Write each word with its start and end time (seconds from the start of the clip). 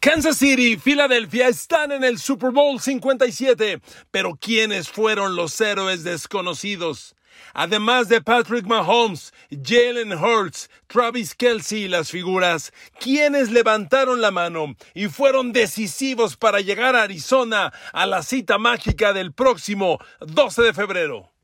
Kansas 0.00 0.38
City 0.38 0.72
y 0.72 0.76
Filadelfia 0.76 1.48
están 1.48 1.92
en 1.92 2.04
el 2.04 2.18
Super 2.18 2.50
Bowl 2.50 2.80
57, 2.80 3.80
pero 4.10 4.36
¿quiénes 4.40 4.88
fueron 4.88 5.36
los 5.36 5.60
héroes 5.60 6.04
desconocidos? 6.04 7.14
Además 7.54 8.08
de 8.08 8.20
Patrick 8.20 8.66
Mahomes, 8.66 9.32
Jalen 9.50 10.12
Hurts, 10.12 10.70
Travis 10.86 11.34
Kelsey 11.34 11.84
y 11.84 11.88
las 11.88 12.10
figuras, 12.10 12.72
¿quiénes 13.00 13.50
levantaron 13.50 14.20
la 14.20 14.30
mano 14.30 14.74
y 14.94 15.08
fueron 15.08 15.52
decisivos 15.52 16.36
para 16.36 16.60
llegar 16.60 16.96
a 16.96 17.02
Arizona 17.02 17.72
a 17.92 18.06
la 18.06 18.22
cita 18.22 18.58
mágica 18.58 19.12
del 19.12 19.32
próximo 19.32 19.98
12 20.20 20.62
de 20.62 20.74
febrero. 20.74 21.35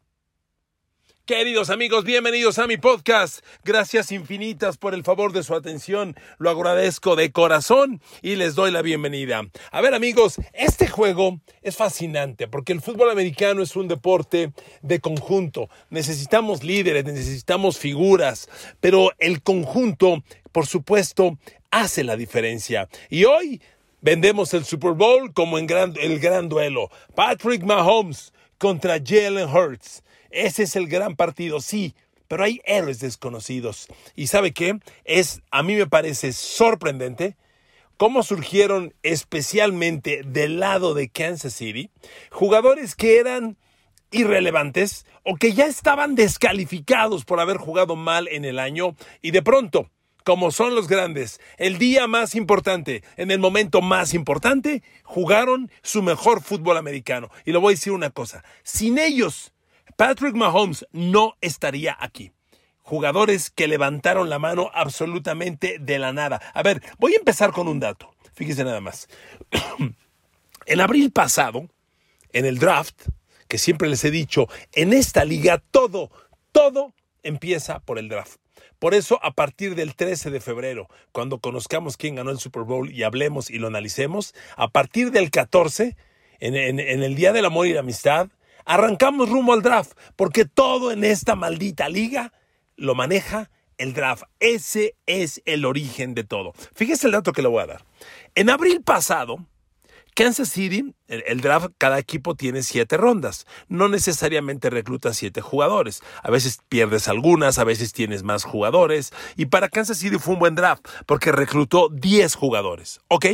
Queridos 1.32 1.70
amigos, 1.70 2.04
bienvenidos 2.04 2.58
a 2.58 2.66
mi 2.66 2.76
podcast. 2.76 3.42
Gracias 3.64 4.12
infinitas 4.12 4.76
por 4.76 4.92
el 4.92 5.02
favor 5.02 5.32
de 5.32 5.42
su 5.42 5.54
atención. 5.54 6.14
Lo 6.36 6.50
agradezco 6.50 7.16
de 7.16 7.32
corazón 7.32 8.02
y 8.20 8.36
les 8.36 8.54
doy 8.54 8.70
la 8.70 8.82
bienvenida. 8.82 9.40
A 9.70 9.80
ver 9.80 9.94
amigos, 9.94 10.34
este 10.52 10.88
juego 10.88 11.40
es 11.62 11.74
fascinante 11.74 12.48
porque 12.48 12.74
el 12.74 12.82
fútbol 12.82 13.10
americano 13.10 13.62
es 13.62 13.76
un 13.76 13.88
deporte 13.88 14.52
de 14.82 15.00
conjunto. 15.00 15.70
Necesitamos 15.88 16.64
líderes, 16.64 17.06
necesitamos 17.06 17.78
figuras, 17.78 18.50
pero 18.80 19.10
el 19.16 19.42
conjunto, 19.42 20.22
por 20.52 20.66
supuesto, 20.66 21.38
hace 21.70 22.04
la 22.04 22.16
diferencia. 22.16 22.90
Y 23.08 23.24
hoy 23.24 23.62
vendemos 24.02 24.52
el 24.52 24.66
Super 24.66 24.92
Bowl 24.92 25.32
como 25.32 25.58
en 25.58 25.66
el 25.70 26.20
gran 26.20 26.50
duelo. 26.50 26.90
Patrick 27.14 27.62
Mahomes 27.62 28.34
contra 28.58 28.98
Jalen 29.02 29.48
Hurts. 29.48 30.02
Ese 30.32 30.64
es 30.64 30.76
el 30.76 30.88
gran 30.88 31.14
partido, 31.14 31.60
sí, 31.60 31.94
pero 32.26 32.44
hay 32.44 32.60
héroes 32.64 32.98
desconocidos. 32.98 33.88
¿Y 34.16 34.28
sabe 34.28 34.52
qué? 34.52 34.78
Es, 35.04 35.42
a 35.50 35.62
mí 35.62 35.74
me 35.74 35.86
parece 35.86 36.32
sorprendente 36.32 37.36
cómo 37.98 38.22
surgieron 38.22 38.94
especialmente 39.02 40.22
del 40.24 40.58
lado 40.58 40.94
de 40.94 41.08
Kansas 41.08 41.52
City 41.52 41.90
jugadores 42.30 42.96
que 42.96 43.18
eran 43.18 43.58
irrelevantes 44.10 45.06
o 45.24 45.36
que 45.36 45.52
ya 45.52 45.66
estaban 45.66 46.14
descalificados 46.14 47.24
por 47.24 47.38
haber 47.38 47.58
jugado 47.58 47.94
mal 47.94 48.28
en 48.28 48.44
el 48.44 48.58
año 48.58 48.96
y 49.20 49.30
de 49.30 49.42
pronto, 49.42 49.90
como 50.24 50.50
son 50.50 50.74
los 50.74 50.88
grandes, 50.88 51.40
el 51.58 51.78
día 51.78 52.06
más 52.06 52.34
importante, 52.34 53.02
en 53.16 53.30
el 53.30 53.38
momento 53.38 53.82
más 53.82 54.14
importante, 54.14 54.82
jugaron 55.04 55.70
su 55.82 56.02
mejor 56.02 56.42
fútbol 56.42 56.76
americano. 56.76 57.28
Y 57.44 57.52
le 57.52 57.58
voy 57.58 57.72
a 57.72 57.76
decir 57.76 57.92
una 57.92 58.10
cosa, 58.10 58.44
sin 58.62 58.98
ellos 58.98 59.52
Patrick 59.96 60.34
Mahomes 60.34 60.86
no 60.92 61.36
estaría 61.40 61.96
aquí. 61.98 62.32
Jugadores 62.82 63.50
que 63.50 63.68
levantaron 63.68 64.28
la 64.28 64.38
mano 64.38 64.70
absolutamente 64.74 65.78
de 65.78 65.98
la 65.98 66.12
nada. 66.12 66.40
A 66.54 66.62
ver, 66.62 66.82
voy 66.98 67.14
a 67.14 67.18
empezar 67.18 67.52
con 67.52 67.68
un 67.68 67.80
dato. 67.80 68.12
Fíjese 68.34 68.64
nada 68.64 68.80
más. 68.80 69.08
en 70.66 70.80
abril 70.80 71.12
pasado, 71.12 71.68
en 72.32 72.44
el 72.44 72.58
draft, 72.58 73.08
que 73.48 73.58
siempre 73.58 73.88
les 73.88 74.04
he 74.04 74.10
dicho, 74.10 74.48
en 74.72 74.92
esta 74.92 75.24
liga 75.24 75.62
todo, 75.70 76.10
todo 76.50 76.92
empieza 77.22 77.80
por 77.80 77.98
el 77.98 78.08
draft. 78.08 78.38
Por 78.78 78.94
eso, 78.94 79.20
a 79.22 79.30
partir 79.32 79.76
del 79.76 79.94
13 79.94 80.30
de 80.30 80.40
febrero, 80.40 80.88
cuando 81.12 81.38
conozcamos 81.38 81.96
quién 81.96 82.16
ganó 82.16 82.30
el 82.30 82.40
Super 82.40 82.64
Bowl 82.64 82.90
y 82.90 83.04
hablemos 83.04 83.48
y 83.48 83.58
lo 83.58 83.68
analicemos, 83.68 84.34
a 84.56 84.68
partir 84.68 85.12
del 85.12 85.30
14, 85.30 85.96
en, 86.40 86.56
en 86.56 87.02
el 87.04 87.14
Día 87.14 87.32
del 87.32 87.44
Amor 87.44 87.68
y 87.68 87.74
la 87.74 87.80
Amistad, 87.80 88.28
Arrancamos 88.64 89.28
rumbo 89.28 89.52
al 89.52 89.62
draft, 89.62 89.92
porque 90.16 90.44
todo 90.44 90.92
en 90.92 91.04
esta 91.04 91.34
maldita 91.36 91.88
liga 91.88 92.32
lo 92.76 92.94
maneja 92.94 93.50
el 93.78 93.94
draft. 93.94 94.24
Ese 94.40 94.96
es 95.06 95.42
el 95.44 95.64
origen 95.64 96.14
de 96.14 96.24
todo. 96.24 96.52
Fíjese 96.74 97.06
el 97.06 97.12
dato 97.12 97.32
que 97.32 97.42
le 97.42 97.48
voy 97.48 97.62
a 97.62 97.66
dar. 97.66 97.84
En 98.34 98.50
abril 98.50 98.82
pasado, 98.82 99.46
Kansas 100.14 100.50
City, 100.50 100.94
el, 101.08 101.40
draft, 101.40 101.70
cada 101.78 101.98
equipo 101.98 102.34
tiene 102.34 102.62
siete 102.62 102.98
rondas. 102.98 103.46
No 103.68 103.88
necesariamente 103.88 104.68
recluta 104.68 105.14
siete 105.14 105.40
jugadores. 105.40 106.02
A 106.22 106.30
veces 106.30 106.60
pierdes 106.68 107.08
algunas, 107.08 107.58
a 107.58 107.64
veces 107.64 107.92
tienes 107.92 108.22
más 108.22 108.44
jugadores. 108.44 109.12
Y 109.36 109.46
para 109.46 109.70
Kansas 109.70 109.98
City 109.98 110.18
fue 110.18 110.34
un 110.34 110.40
buen 110.40 110.54
draft 110.54 110.86
porque 111.06 111.32
reclutó 111.32 111.88
10 111.88 112.34
jugadores. 112.34 113.00
¿Ok? 113.08 113.26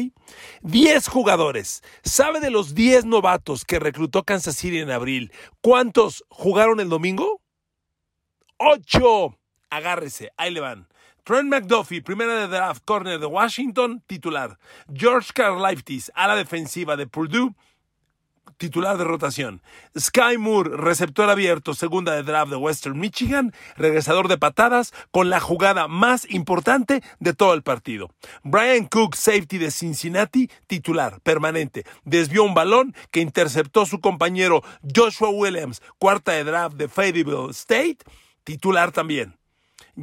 10 0.62 1.08
jugadores. 1.08 1.82
¿Sabe 2.04 2.38
de 2.38 2.50
los 2.50 2.74
10 2.74 3.06
novatos 3.06 3.64
que 3.64 3.80
reclutó 3.80 4.22
Kansas 4.22 4.56
City 4.56 4.78
en 4.78 4.92
abril? 4.92 5.32
¿Cuántos 5.60 6.24
jugaron 6.28 6.78
el 6.78 6.88
domingo? 6.88 7.40
¡Ocho! 8.56 9.36
Agárrese, 9.70 10.32
ahí 10.36 10.52
le 10.52 10.60
van. 10.60 10.88
Trent 11.28 11.50
McDuffie, 11.50 12.00
primera 12.00 12.40
de 12.40 12.48
draft, 12.48 12.82
corner 12.86 13.20
de 13.20 13.26
Washington, 13.26 14.02
titular. 14.06 14.58
George 14.90 15.32
Karlaftis, 15.34 16.10
ala 16.14 16.34
defensiva 16.34 16.96
de 16.96 17.06
Purdue, 17.06 17.54
titular 18.56 18.96
de 18.96 19.04
rotación. 19.04 19.60
Sky 19.94 20.38
Moore, 20.38 20.74
receptor 20.78 21.28
abierto, 21.28 21.74
segunda 21.74 22.14
de 22.14 22.22
draft 22.22 22.50
de 22.50 22.56
Western 22.56 22.98
Michigan, 22.98 23.52
regresador 23.76 24.28
de 24.28 24.38
patadas, 24.38 24.94
con 25.10 25.28
la 25.28 25.38
jugada 25.38 25.86
más 25.86 26.26
importante 26.30 27.02
de 27.20 27.34
todo 27.34 27.52
el 27.52 27.62
partido. 27.62 28.08
Brian 28.42 28.86
Cook, 28.86 29.14
safety 29.14 29.58
de 29.58 29.70
Cincinnati, 29.70 30.50
titular, 30.66 31.20
permanente. 31.20 31.84
Desvió 32.06 32.42
un 32.42 32.54
balón 32.54 32.94
que 33.10 33.20
interceptó 33.20 33.84
su 33.84 34.00
compañero 34.00 34.62
Joshua 34.96 35.28
Williams, 35.28 35.82
cuarta 35.98 36.32
de 36.32 36.44
draft 36.44 36.76
de 36.78 36.88
Fayetteville 36.88 37.50
State, 37.50 37.98
titular 38.44 38.92
también. 38.92 39.37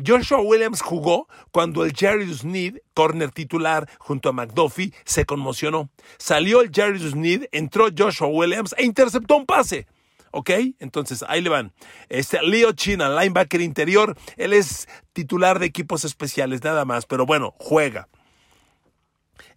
Joshua 0.05 0.39
Williams 0.39 0.81
jugó 0.81 1.27
cuando 1.51 1.85
el 1.85 1.93
Jerry 1.95 2.33
Sneed, 2.33 2.77
corner 2.93 3.31
titular 3.31 3.89
junto 3.99 4.29
a 4.29 4.33
McDuffie, 4.33 4.93
se 5.05 5.25
conmocionó. 5.25 5.89
Salió 6.17 6.61
el 6.61 6.71
Jerry 6.73 6.99
Sneed, 6.99 7.45
entró 7.51 7.87
Joshua 7.95 8.27
Williams 8.27 8.75
e 8.77 8.83
interceptó 8.83 9.37
un 9.37 9.45
pase. 9.45 9.87
¿Ok? 10.31 10.49
Entonces 10.79 11.23
ahí 11.29 11.41
le 11.41 11.49
van. 11.49 11.71
Este 12.09 12.41
Leo 12.41 12.73
China, 12.73 13.09
linebacker 13.09 13.61
interior, 13.61 14.17
él 14.35 14.51
es 14.51 14.87
titular 15.13 15.59
de 15.59 15.67
equipos 15.67 16.03
especiales, 16.03 16.61
nada 16.61 16.83
más, 16.83 17.05
pero 17.05 17.25
bueno, 17.25 17.55
juega. 17.57 18.09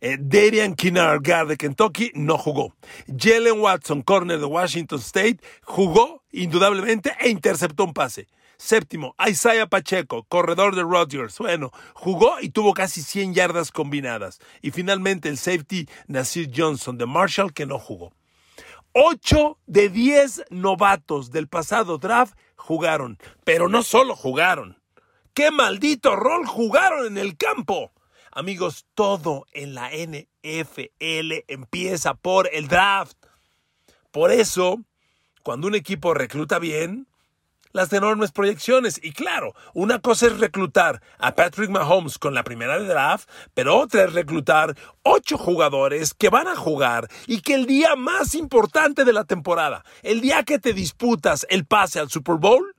Eh, 0.01 0.17
Darian 0.21 0.75
Kinnard, 0.75 1.21
guard 1.25 1.49
de 1.49 1.57
Kentucky, 1.57 2.13
no 2.15 2.39
jugó. 2.39 2.75
Jalen 3.09 3.61
Watson, 3.61 4.03
corner 4.03 4.39
de 4.39 4.45
Washington 4.45 5.01
State, 5.01 5.39
jugó 5.63 6.23
indudablemente 6.31 7.13
e 7.21 7.29
interceptó 7.29 7.85
un 7.85 7.93
pase. 7.93 8.29
Séptimo, 8.59 9.15
Isaiah 9.25 9.69
Pacheco, 9.69 10.25
corredor 10.25 10.75
de 10.75 10.83
Rodgers. 10.83 11.39
Bueno, 11.39 11.71
jugó 11.95 12.41
y 12.41 12.51
tuvo 12.51 12.75
casi 12.75 13.03
100 13.03 13.33
yardas 13.33 13.71
combinadas. 13.71 14.41
Y 14.61 14.73
finalmente 14.73 15.29
el 15.29 15.39
safety 15.39 15.89
Nasir 16.09 16.51
Johnson 16.55 16.99
de 16.99 17.07
Marshall 17.07 17.55
que 17.55 17.67
no 17.67 17.79
jugó. 17.79 18.13
Ocho 18.93 19.59
de 19.67 19.89
diez 19.89 20.43
novatos 20.51 21.31
del 21.31 21.47
pasado 21.47 21.99
draft 21.99 22.37
jugaron, 22.57 23.19
pero 23.45 23.69
no 23.69 23.85
solo 23.85 24.17
jugaron. 24.17 24.77
¡Qué 25.35 25.53
maldito 25.53 26.17
rol 26.17 26.45
jugaron 26.45 27.07
en 27.07 27.17
el 27.17 27.37
campo! 27.37 27.93
Amigos, 28.33 28.87
todo 28.95 29.47
en 29.53 29.75
la 29.75 29.91
NFL 29.91 31.45
empieza 31.47 32.15
por 32.15 32.51
el 32.53 32.67
draft. 32.67 33.17
Por 34.11 34.33
eso, 34.33 34.81
cuando 35.45 35.69
un 35.69 35.77
equipo 35.77 36.13
recluta 36.13 36.59
bien, 36.59 37.07
las 37.73 37.93
enormes 37.93 38.33
proyecciones. 38.33 39.01
Y 39.03 39.13
claro, 39.13 39.55
una 39.75 40.01
cosa 40.01 40.27
es 40.27 40.39
reclutar 40.39 41.03
a 41.19 41.35
Patrick 41.35 41.71
Mahomes 41.71 42.19
con 42.19 42.35
la 42.35 42.45
primera 42.45 42.79
de 42.79 42.87
draft, 42.87 43.29
pero 43.55 43.79
otra 43.79 44.05
es 44.05 44.13
reclutar 44.13 44.77
ocho 45.03 45.39
jugadores 45.39 46.15
que 46.15 46.29
van 46.29 46.49
a 46.49 46.57
jugar 46.57 47.09
y 47.27 47.41
que 47.41 47.55
el 47.55 47.67
día 47.67 47.97
más 47.97 48.35
importante 48.35 49.05
de 49.05 49.13
la 49.13 49.25
temporada, 49.25 49.85
el 50.03 50.21
día 50.21 50.43
que 50.43 50.59
te 50.59 50.73
disputas 50.73 51.47
el 51.51 51.67
pase 51.67 52.01
al 52.01 52.11
Super 52.11 52.37
Bowl, 52.37 52.75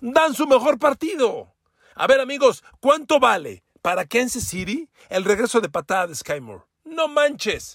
dan 0.00 0.34
su 0.34 0.46
mejor 0.46 0.78
partido. 0.78 1.52
A 1.94 2.06
ver 2.06 2.20
amigos, 2.20 2.64
¿cuánto 2.80 3.18
vale 3.18 3.62
para 3.82 4.06
Kansas 4.06 4.44
City 4.44 4.88
el 5.08 5.24
regreso 5.24 5.60
de 5.60 5.68
patada 5.68 6.06
de 6.06 6.14
Sky 6.14 6.40
Moore? 6.40 6.64
No 6.84 7.08
manches. 7.08 7.74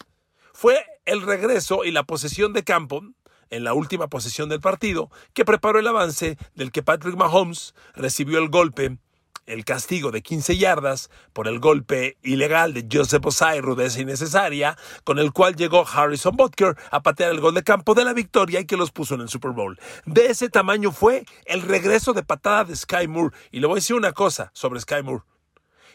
Fue 0.54 0.86
el 1.06 1.22
regreso 1.22 1.84
y 1.84 1.92
la 1.92 2.04
posesión 2.04 2.54
de 2.54 2.64
campo 2.64 3.02
en 3.50 3.64
la 3.64 3.74
última 3.74 4.08
posesión 4.08 4.50
del 4.50 4.60
partido 4.60 5.10
que 5.34 5.46
preparó 5.46 5.80
el 5.80 5.88
avance 5.88 6.38
del 6.56 6.72
que 6.72 6.84
Patrick 6.84 7.16
Mahomes 7.16 7.74
recibió 7.96 8.40
el 8.40 8.50
golpe, 8.50 8.98
el 9.46 9.64
castigo 9.64 10.12
de 10.12 10.22
15 10.22 10.58
yardas 10.58 11.10
por 11.34 11.48
el 11.48 11.60
golpe 11.60 12.18
ilegal 12.24 12.74
de 12.74 12.88
Joseph 12.92 13.26
Osai, 13.26 13.62
rudeza 13.62 14.02
innecesaria, 14.02 14.78
con 15.04 15.20
el 15.20 15.32
cual 15.32 15.56
llegó 15.56 15.86
Harrison 15.88 16.36
Butker 16.36 16.76
a 16.92 17.02
patear 17.02 17.32
el 17.32 17.40
gol 17.40 17.54
de 17.54 17.64
campo 17.64 17.94
de 17.94 18.06
la 18.06 18.14
victoria 18.14 18.60
y 18.60 18.66
que 18.66 18.78
los 18.78 18.92
puso 18.92 19.16
en 19.16 19.22
el 19.22 19.30
Super 19.30 19.52
Bowl. 19.52 19.80
De 20.06 20.28
ese 20.28 20.50
tamaño 20.50 20.92
fue 20.92 21.26
el 21.46 21.62
regreso 21.62 22.14
de 22.14 22.24
patada 22.24 22.66
de 22.66 22.76
Sky 22.76 23.08
Moore. 23.08 23.36
Y 23.52 23.60
le 23.60 23.68
voy 23.68 23.76
a 23.76 23.82
decir 23.82 23.96
una 23.96 24.14
cosa 24.14 24.52
sobre 24.54 24.80
Sky 24.80 25.04
Moore. 25.04 25.24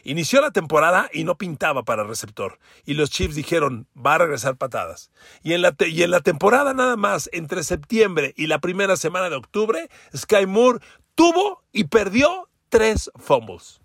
Inició 0.03 0.41
la 0.41 0.51
temporada 0.51 1.09
y 1.13 1.23
no 1.23 1.37
pintaba 1.37 1.83
para 1.83 2.03
receptor. 2.03 2.59
Y 2.85 2.95
los 2.95 3.09
Chiefs 3.09 3.35
dijeron, 3.35 3.87
va 3.95 4.15
a 4.15 4.19
regresar 4.19 4.57
patadas. 4.57 5.11
Y 5.43 5.53
en, 5.53 5.61
la 5.61 5.75
y 5.79 6.03
en 6.03 6.11
la 6.11 6.21
temporada 6.21 6.73
nada 6.73 6.95
más, 6.95 7.29
entre 7.33 7.63
septiembre 7.63 8.33
y 8.35 8.47
la 8.47 8.59
primera 8.59 8.95
semana 8.97 9.29
de 9.29 9.35
octubre, 9.35 9.89
Sky 10.15 10.45
Moore 10.45 10.79
tuvo 11.15 11.63
y 11.71 11.85
perdió 11.85 12.49
tres 12.69 13.11
fumbles. 13.15 13.81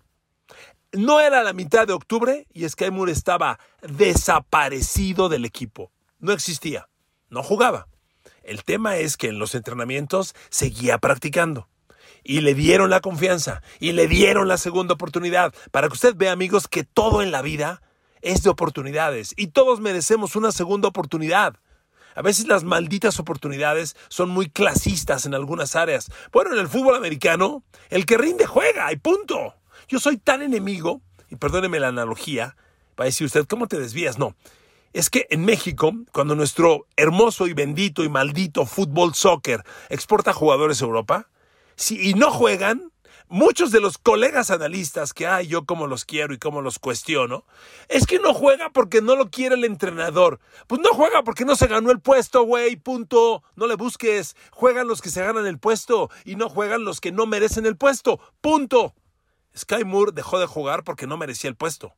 No 0.93 1.19
era 1.19 1.43
la 1.43 1.53
mitad 1.53 1.85
de 1.85 1.93
octubre 1.93 2.47
y 2.53 2.67
Sky 2.67 2.91
Moore 2.91 3.11
estaba 3.11 3.59
desaparecido 3.81 5.29
del 5.29 5.45
equipo. 5.45 5.91
No 6.19 6.31
existía. 6.31 6.89
No 7.29 7.43
jugaba. 7.43 7.87
El 8.43 8.63
tema 8.63 8.95
es 8.95 9.17
que 9.17 9.27
en 9.27 9.39
los 9.39 9.53
entrenamientos 9.53 10.33
seguía 10.49 10.97
practicando. 10.97 11.67
Y 12.29 12.41
le 12.41 12.53
dieron 12.55 12.89
la 12.89 12.99
confianza 12.99 13.61
y 13.79 13.93
le 13.93 14.05
dieron 14.09 14.49
la 14.49 14.57
segunda 14.57 14.95
oportunidad 14.95 15.53
para 15.71 15.87
que 15.87 15.93
usted 15.93 16.13
vea, 16.13 16.33
amigos, 16.33 16.67
que 16.67 16.83
todo 16.83 17.21
en 17.21 17.31
la 17.31 17.41
vida 17.41 17.81
es 18.21 18.43
de 18.43 18.49
oportunidades 18.49 19.33
y 19.37 19.47
todos 19.47 19.79
merecemos 19.79 20.35
una 20.35 20.51
segunda 20.51 20.89
oportunidad. 20.89 21.55
A 22.15 22.21
veces 22.21 22.47
las 22.47 22.65
malditas 22.65 23.21
oportunidades 23.21 23.95
son 24.09 24.29
muy 24.29 24.49
clasistas 24.49 25.25
en 25.25 25.35
algunas 25.35 25.77
áreas. 25.77 26.11
Bueno, 26.33 26.51
en 26.51 26.59
el 26.59 26.67
fútbol 26.67 26.95
americano, 26.95 27.63
el 27.89 28.05
que 28.05 28.17
rinde 28.17 28.45
juega 28.45 28.91
y 28.91 28.97
punto. 28.97 29.55
Yo 29.87 30.01
soy 30.01 30.17
tan 30.17 30.41
enemigo, 30.41 30.99
y 31.29 31.37
perdóneme 31.37 31.79
la 31.79 31.87
analogía, 31.87 32.57
va 32.99 33.03
a 33.03 33.05
decir 33.05 33.23
usted, 33.23 33.45
¿cómo 33.45 33.67
te 33.67 33.79
desvías? 33.79 34.17
No. 34.17 34.35
Es 34.91 35.09
que 35.09 35.27
en 35.29 35.45
México, 35.45 35.93
cuando 36.11 36.35
nuestro 36.35 36.87
hermoso 36.97 37.47
y 37.47 37.53
bendito 37.53 38.03
y 38.03 38.09
maldito 38.09 38.65
fútbol 38.65 39.13
soccer 39.15 39.63
exporta 39.87 40.33
jugadores 40.33 40.81
a 40.81 40.85
Europa, 40.85 41.29
y 41.89 42.13
no 42.13 42.31
juegan, 42.31 42.91
muchos 43.29 43.71
de 43.71 43.81
los 43.81 43.97
colegas 43.97 44.51
analistas 44.51 45.13
que 45.13 45.27
hay, 45.27 45.47
yo 45.47 45.65
como 45.65 45.87
los 45.87 46.05
quiero 46.05 46.33
y 46.33 46.37
como 46.37 46.61
los 46.61 46.79
cuestiono, 46.79 47.45
es 47.89 48.05
que 48.05 48.19
no 48.19 48.33
juega 48.33 48.71
porque 48.71 49.01
no 49.01 49.15
lo 49.15 49.29
quiere 49.29 49.55
el 49.55 49.65
entrenador. 49.65 50.39
Pues 50.67 50.81
no 50.81 50.93
juega 50.93 51.23
porque 51.23 51.45
no 51.45 51.55
se 51.55 51.67
ganó 51.67 51.91
el 51.91 51.99
puesto, 51.99 52.43
güey, 52.43 52.75
punto. 52.75 53.43
No 53.55 53.67
le 53.67 53.75
busques. 53.75 54.35
Juegan 54.51 54.87
los 54.87 55.01
que 55.01 55.09
se 55.09 55.23
ganan 55.23 55.45
el 55.45 55.59
puesto 55.59 56.09
y 56.25 56.35
no 56.35 56.49
juegan 56.49 56.85
los 56.85 57.01
que 57.01 57.11
no 57.11 57.25
merecen 57.25 57.65
el 57.65 57.77
puesto, 57.77 58.19
punto. 58.41 58.93
Sky 59.55 59.83
Moore 59.83 60.11
dejó 60.13 60.39
de 60.39 60.45
jugar 60.45 60.83
porque 60.83 61.07
no 61.07 61.17
merecía 61.17 61.49
el 61.49 61.55
puesto 61.55 61.93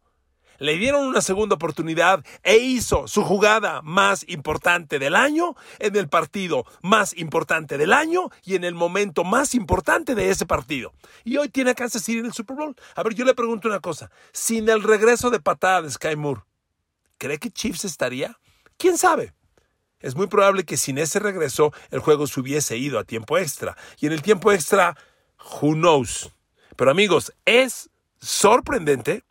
le 0.60 0.78
dieron 0.78 1.06
una 1.08 1.22
segunda 1.22 1.56
oportunidad 1.56 2.24
e 2.44 2.58
hizo 2.58 3.08
su 3.08 3.24
jugada 3.24 3.82
más 3.82 4.26
importante 4.28 5.00
del 5.00 5.16
año 5.16 5.56
en 5.80 5.96
el 5.96 6.08
partido 6.08 6.66
más 6.82 7.18
importante 7.18 7.78
del 7.78 7.94
año 7.94 8.30
y 8.44 8.56
en 8.56 8.64
el 8.64 8.76
momento 8.76 9.24
más 9.24 9.56
importante 9.56 10.16
de 10.16 10.30
ese 10.30 10.46
partido. 10.46 10.94
Y 11.24 11.38
hoy 11.38 11.50
tiene 11.50 11.72
a 11.72 11.76
Kansas 11.76 12.04
City 12.04 12.20
en 12.20 12.26
el 12.26 12.34
Super 12.34 12.56
Bowl. 12.56 12.76
A 12.96 13.04
ver, 13.04 13.16
yo 13.16 13.26
le 13.26 13.34
pregunto 13.34 13.68
una 13.68 13.80
cosa. 13.80 14.12
Sin 14.32 14.70
el 14.70 14.84
regreso 14.84 15.30
de 15.30 15.40
patada 15.40 15.82
de 15.82 15.92
Sky 15.92 16.16
Moore, 16.16 16.42
¿cree 17.18 17.40
que 17.40 17.52
Chiefs 17.52 17.86
estaría? 17.86 18.38
¿Quién 18.78 18.98
sabe? 18.98 19.34
Es 20.00 20.16
muy 20.16 20.28
probable 20.28 20.64
que 20.64 20.78
sin 20.78 20.98
ese 20.98 21.20
regreso 21.20 21.74
el 21.92 22.00
juego 22.00 22.28
se 22.28 22.40
hubiese 22.40 22.78
ido 22.78 23.00
a 23.00 23.04
tiempo 23.04 23.38
extra. 23.38 23.76
Y 24.00 24.08
en 24.08 24.14
el 24.14 24.22
tiempo 24.22 24.52
extra, 24.52 24.96
who 25.62 25.74
knows. 25.74 26.32
Pero 26.76 26.92
amigos, 26.92 27.34
es 27.46 27.90
sorprendente 28.22 29.24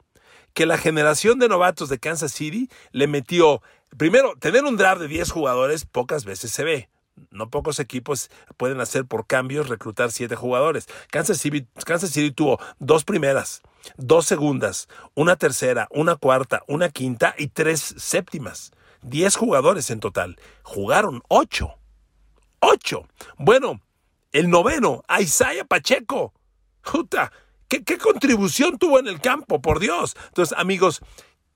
que 0.54 0.66
la 0.66 0.78
generación 0.78 1.38
de 1.38 1.48
novatos 1.48 1.88
de 1.88 1.98
Kansas 1.98 2.32
City 2.32 2.68
le 2.92 3.06
metió, 3.06 3.62
primero, 3.96 4.34
tener 4.38 4.64
un 4.64 4.76
draft 4.76 5.00
de 5.00 5.08
10 5.08 5.30
jugadores 5.30 5.84
pocas 5.84 6.24
veces 6.24 6.50
se 6.50 6.64
ve. 6.64 6.88
No 7.30 7.50
pocos 7.50 7.80
equipos 7.80 8.30
pueden 8.56 8.80
hacer 8.80 9.04
por 9.04 9.26
cambios 9.26 9.68
reclutar 9.68 10.12
7 10.12 10.36
jugadores. 10.36 10.86
Kansas 11.10 11.38
City, 11.38 11.66
Kansas 11.84 12.10
City 12.10 12.30
tuvo 12.30 12.58
dos 12.78 13.04
primeras, 13.04 13.62
dos 13.96 14.26
segundas, 14.26 14.88
una 15.14 15.36
tercera, 15.36 15.88
una 15.90 16.16
cuarta, 16.16 16.62
una 16.68 16.88
quinta 16.90 17.34
y 17.36 17.48
tres 17.48 17.94
séptimas. 17.96 18.72
10 19.02 19.36
jugadores 19.36 19.90
en 19.90 20.00
total. 20.00 20.38
Jugaron 20.62 21.22
8. 21.28 21.74
8. 22.60 23.08
Bueno, 23.38 23.80
el 24.32 24.50
noveno, 24.50 25.02
Isaiah 25.20 25.64
Pacheco. 25.64 26.34
Juta, 26.82 27.32
¿Qué, 27.68 27.98
contribución 27.98 28.78
tuvo 28.78 28.98
en 28.98 29.08
el 29.08 29.20
campo, 29.20 29.60
por 29.60 29.78
Dios? 29.78 30.16
Entonces, 30.28 30.56
amigos, 30.58 31.00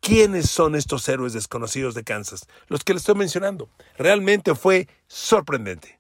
¿quiénes 0.00 0.50
son 0.50 0.74
estos 0.74 1.08
héroes 1.08 1.32
desconocidos 1.32 1.94
de 1.94 2.04
Kansas? 2.04 2.46
Los 2.68 2.84
que 2.84 2.92
les 2.92 3.00
estoy 3.00 3.14
mencionando. 3.14 3.70
Realmente 3.96 4.54
fue 4.54 4.88
sorprendente. 5.06 5.98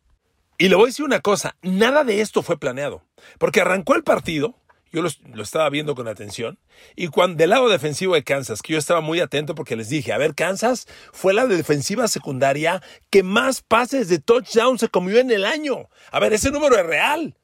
Y 0.58 0.68
le 0.68 0.76
voy 0.76 0.84
a 0.84 0.86
decir 0.88 1.04
una 1.06 1.20
cosa, 1.20 1.56
nada 1.62 2.04
de 2.04 2.20
esto 2.20 2.42
fue 2.42 2.58
planeado, 2.58 3.02
porque 3.38 3.62
arrancó 3.62 3.94
el 3.94 4.04
partido, 4.04 4.54
yo 4.92 5.00
lo, 5.00 5.42
estaba 5.42 5.68
viendo 5.70 5.94
con 5.94 6.06
atención, 6.06 6.58
y 6.94 7.08
cuando 7.08 7.38
del 7.38 7.50
lado 7.50 7.70
defensivo 7.70 8.14
de 8.14 8.22
Kansas, 8.22 8.60
que 8.60 8.74
yo 8.74 8.78
estaba 8.78 9.00
muy 9.00 9.18
atento 9.18 9.54
porque 9.54 9.76
les 9.76 9.88
dije, 9.88 10.12
a 10.12 10.18
ver, 10.18 10.34
Kansas 10.34 10.86
fue 11.12 11.32
la 11.32 11.46
defensiva 11.46 12.06
secundaria 12.06 12.82
que 13.08 13.22
más 13.22 13.62
pases 13.62 14.08
de 14.08 14.18
touchdown 14.18 14.78
se 14.78 14.88
comió 14.88 15.18
en 15.18 15.30
el 15.30 15.46
año. 15.46 15.88
A 16.12 16.20
ver, 16.20 16.34
ese 16.34 16.50
número 16.50 16.76
es 16.76 16.86
real. 16.86 17.34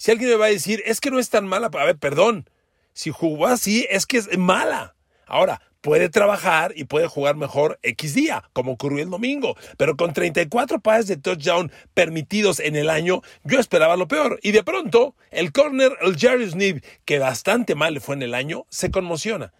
Si 0.00 0.10
alguien 0.10 0.30
me 0.30 0.36
va 0.36 0.46
a 0.46 0.48
decir, 0.48 0.82
es 0.86 0.98
que 0.98 1.10
no 1.10 1.18
es 1.18 1.28
tan 1.28 1.46
mala, 1.46 1.66
a 1.66 1.84
ver, 1.84 1.98
perdón, 1.98 2.48
si 2.94 3.10
jugó 3.10 3.48
así, 3.48 3.86
es 3.90 4.06
que 4.06 4.16
es 4.16 4.38
mala. 4.38 4.94
Ahora, 5.26 5.60
puede 5.82 6.08
trabajar 6.08 6.72
y 6.74 6.84
puede 6.84 7.06
jugar 7.06 7.36
mejor 7.36 7.78
X 7.82 8.14
día, 8.14 8.48
como 8.54 8.72
ocurrió 8.72 9.02
el 9.02 9.10
domingo. 9.10 9.58
Pero 9.76 9.98
con 9.98 10.14
34 10.14 10.80
pases 10.80 11.06
de 11.06 11.18
touchdown 11.18 11.70
permitidos 11.92 12.60
en 12.60 12.76
el 12.76 12.88
año, 12.88 13.20
yo 13.44 13.60
esperaba 13.60 13.98
lo 13.98 14.08
peor. 14.08 14.40
Y 14.42 14.52
de 14.52 14.64
pronto, 14.64 15.16
el 15.30 15.52
corner, 15.52 15.92
el 16.00 16.16
Jerry 16.16 16.50
Sneed, 16.50 16.82
que 17.04 17.18
bastante 17.18 17.74
mal 17.74 17.92
le 17.92 18.00
fue 18.00 18.14
en 18.14 18.22
el 18.22 18.32
año, 18.32 18.64
se 18.70 18.90
conmociona. 18.90 19.52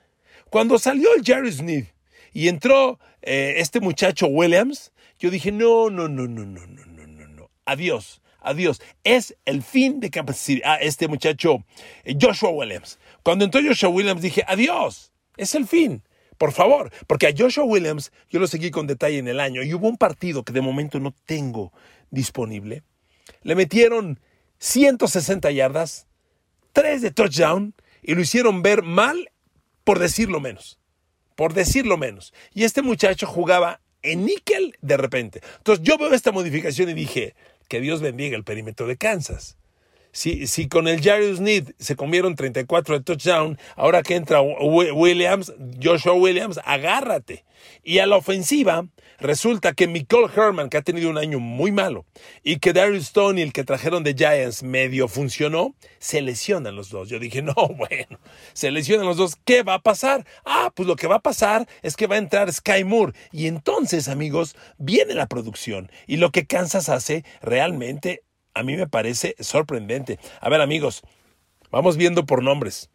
Cuando 0.48 0.78
salió 0.78 1.14
el 1.14 1.22
Jerry 1.22 1.52
Sneed 1.52 1.84
y 2.32 2.48
entró 2.48 2.98
eh, 3.20 3.56
este 3.58 3.80
muchacho 3.80 4.26
Williams, 4.26 4.90
yo 5.18 5.30
dije, 5.30 5.52
no, 5.52 5.90
no, 5.90 6.08
no, 6.08 6.26
no, 6.26 6.46
no, 6.46 6.66
no, 6.66 6.86
no, 6.86 7.06
no, 7.06 7.28
no. 7.28 7.50
Adiós 7.66 8.22
adiós. 8.42 8.80
Es 9.04 9.36
el 9.44 9.62
fin 9.62 10.00
de 10.00 10.10
a 10.64 10.76
este 10.76 11.08
muchacho 11.08 11.64
eh, 12.04 12.16
Joshua 12.20 12.50
Williams. 12.50 12.98
Cuando 13.22 13.44
entró 13.44 13.60
Joshua 13.62 13.88
Williams 13.88 14.22
dije, 14.22 14.44
adiós, 14.46 15.12
es 15.36 15.54
el 15.54 15.66
fin. 15.66 16.02
Por 16.38 16.52
favor, 16.52 16.90
porque 17.06 17.26
a 17.26 17.34
Joshua 17.36 17.64
Williams 17.64 18.12
yo 18.30 18.40
lo 18.40 18.46
seguí 18.46 18.70
con 18.70 18.86
detalle 18.86 19.18
en 19.18 19.28
el 19.28 19.40
año 19.40 19.62
y 19.62 19.74
hubo 19.74 19.88
un 19.88 19.98
partido 19.98 20.42
que 20.42 20.54
de 20.54 20.62
momento 20.62 20.98
no 20.98 21.14
tengo 21.26 21.72
disponible. 22.10 22.82
Le 23.42 23.54
metieron 23.54 24.20
160 24.58 25.50
yardas, 25.50 26.06
3 26.72 27.02
de 27.02 27.10
touchdown 27.10 27.74
y 28.02 28.14
lo 28.14 28.22
hicieron 28.22 28.62
ver 28.62 28.82
mal 28.82 29.30
por 29.84 29.98
decirlo 29.98 30.40
menos. 30.40 30.78
Por 31.36 31.52
decirlo 31.52 31.96
menos. 31.96 32.32
Y 32.54 32.64
este 32.64 32.80
muchacho 32.80 33.26
jugaba 33.26 33.80
en 34.02 34.24
níquel 34.24 34.76
de 34.80 34.96
repente. 34.96 35.40
Entonces 35.58 35.84
yo 35.84 35.98
veo 35.98 36.12
esta 36.14 36.32
modificación 36.32 36.88
y 36.90 36.94
dije, 36.94 37.34
que 37.70 37.80
Dios 37.80 38.02
bendiga 38.02 38.36
el 38.36 38.42
perímetro 38.42 38.88
de 38.88 38.96
Kansas. 38.96 39.56
Si, 40.12 40.46
si 40.46 40.68
con 40.68 40.88
el 40.88 41.02
Jarius 41.02 41.40
Need 41.40 41.72
se 41.78 41.96
comieron 41.96 42.34
34 42.34 42.98
de 42.98 43.04
touchdown, 43.04 43.58
ahora 43.76 44.02
que 44.02 44.16
entra 44.16 44.40
Williams, 44.40 45.52
Joshua 45.82 46.14
Williams, 46.14 46.60
agárrate. 46.64 47.44
Y 47.82 47.98
a 47.98 48.06
la 48.06 48.16
ofensiva, 48.16 48.86
resulta 49.18 49.72
que 49.74 49.86
Nicole 49.86 50.32
Herman, 50.34 50.68
que 50.68 50.78
ha 50.78 50.82
tenido 50.82 51.10
un 51.10 51.18
año 51.18 51.38
muy 51.38 51.72
malo, 51.72 52.06
y 52.42 52.58
que 52.58 52.72
Darius 52.72 53.04
Stone 53.04 53.40
el 53.42 53.52
que 53.52 53.64
trajeron 53.64 54.02
de 54.02 54.14
Giants 54.14 54.62
medio 54.62 55.08
funcionó, 55.08 55.74
se 55.98 56.22
lesionan 56.22 56.76
los 56.76 56.90
dos. 56.90 57.08
Yo 57.08 57.18
dije, 57.18 57.42
no, 57.42 57.54
bueno, 57.54 58.18
se 58.52 58.70
lesionan 58.70 59.06
los 59.06 59.16
dos. 59.16 59.36
¿Qué 59.44 59.62
va 59.62 59.74
a 59.74 59.82
pasar? 59.82 60.26
Ah, 60.44 60.72
pues 60.74 60.86
lo 60.88 60.96
que 60.96 61.06
va 61.06 61.16
a 61.16 61.22
pasar 61.22 61.68
es 61.82 61.96
que 61.96 62.06
va 62.06 62.16
a 62.16 62.18
entrar 62.18 62.52
Sky 62.52 62.84
Moore. 62.84 63.12
Y 63.32 63.46
entonces, 63.46 64.08
amigos, 64.08 64.56
viene 64.78 65.14
la 65.14 65.26
producción. 65.26 65.90
Y 66.06 66.16
lo 66.16 66.30
que 66.30 66.46
Kansas 66.46 66.88
hace 66.88 67.24
realmente 67.42 68.22
a 68.54 68.62
mí 68.62 68.76
me 68.76 68.86
parece 68.86 69.34
sorprendente. 69.40 70.18
A 70.40 70.48
ver 70.48 70.60
amigos, 70.60 71.02
vamos 71.70 71.96
viendo 71.96 72.26
por 72.26 72.42
nombres. 72.42 72.90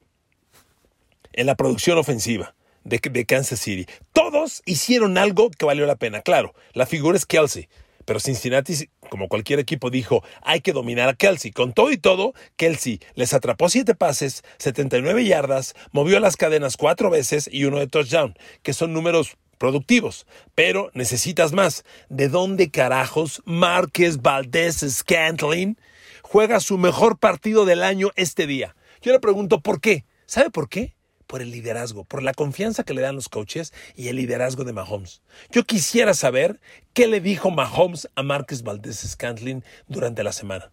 En 1.33 1.47
la 1.47 1.55
producción 1.55 1.97
ofensiva 1.97 2.55
de, 2.83 3.25
Kansas 3.25 3.59
City, 3.59 3.85
todos 4.13 4.62
hicieron 4.65 5.17
algo 5.17 5.50
que 5.50 5.65
valió 5.65 5.85
la 5.85 5.97
pena. 5.97 6.21
Claro, 6.21 6.53
la 6.74 6.85
figura 6.85 7.17
es 7.17 7.25
Kelsey. 7.25 7.67
Pero 8.05 8.19
Cincinnati, 8.19 8.88
como 9.09 9.27
cualquier 9.27 9.59
equipo, 9.59 9.89
dijo, 9.89 10.24
hay 10.43 10.62
que 10.62 10.74
dominar 10.74 11.09
a 11.09 11.15
Kelsey. 11.15 11.51
Con 11.51 11.74
todo 11.74 11.91
y 11.91 11.97
todo, 11.97 12.33
Kelsey 12.55 13.00
les 13.15 13.33
atrapó 13.33 13.67
siete 13.67 13.95
pases, 13.95 14.43
79 14.59 15.25
yardas, 15.25 15.74
movió 15.91 16.19
las 16.19 16.38
cadenas 16.38 16.77
cuatro 16.77 17.09
veces 17.09 17.50
y 17.51 17.65
uno 17.65 17.79
de 17.79 17.88
touchdown, 17.88 18.38
que 18.62 18.74
son 18.74 18.93
números 18.93 19.38
productivos, 19.57 20.25
pero 20.53 20.91
necesitas 20.93 21.51
más. 21.51 21.83
¿De 22.09 22.29
dónde 22.29 22.69
carajos 22.69 23.41
Márquez 23.45 24.21
Valdés 24.21 24.85
Scantling 24.88 25.77
juega 26.21 26.59
su 26.59 26.77
mejor 26.77 27.17
partido 27.17 27.65
del 27.65 27.83
año 27.83 28.12
este 28.15 28.47
día? 28.47 28.75
Yo 29.01 29.12
le 29.12 29.19
pregunto 29.19 29.62
por 29.62 29.81
qué. 29.81 30.05
¿Sabe 30.25 30.50
por 30.50 30.69
qué? 30.69 30.95
Por 31.27 31.41
el 31.41 31.51
liderazgo, 31.51 32.03
por 32.03 32.24
la 32.24 32.33
confianza 32.33 32.83
que 32.83 32.93
le 32.93 33.01
dan 33.01 33.15
los 33.15 33.29
coaches 33.29 33.74
y 33.95 34.09
el 34.09 34.15
liderazgo 34.17 34.63
de 34.63 34.74
Mahomes. 34.74 35.21
Yo 35.51 35.63
quisiera 35.63 36.13
saber 36.13 36.59
qué 36.93 37.07
le 37.07 37.21
dijo 37.21 37.51
Mahomes 37.51 38.09
a 38.15 38.24
Márquez 38.24 38.63
Valdés 38.63 39.00
Scantling 39.00 39.63
durante 39.88 40.24
la 40.24 40.31
semana. 40.31 40.71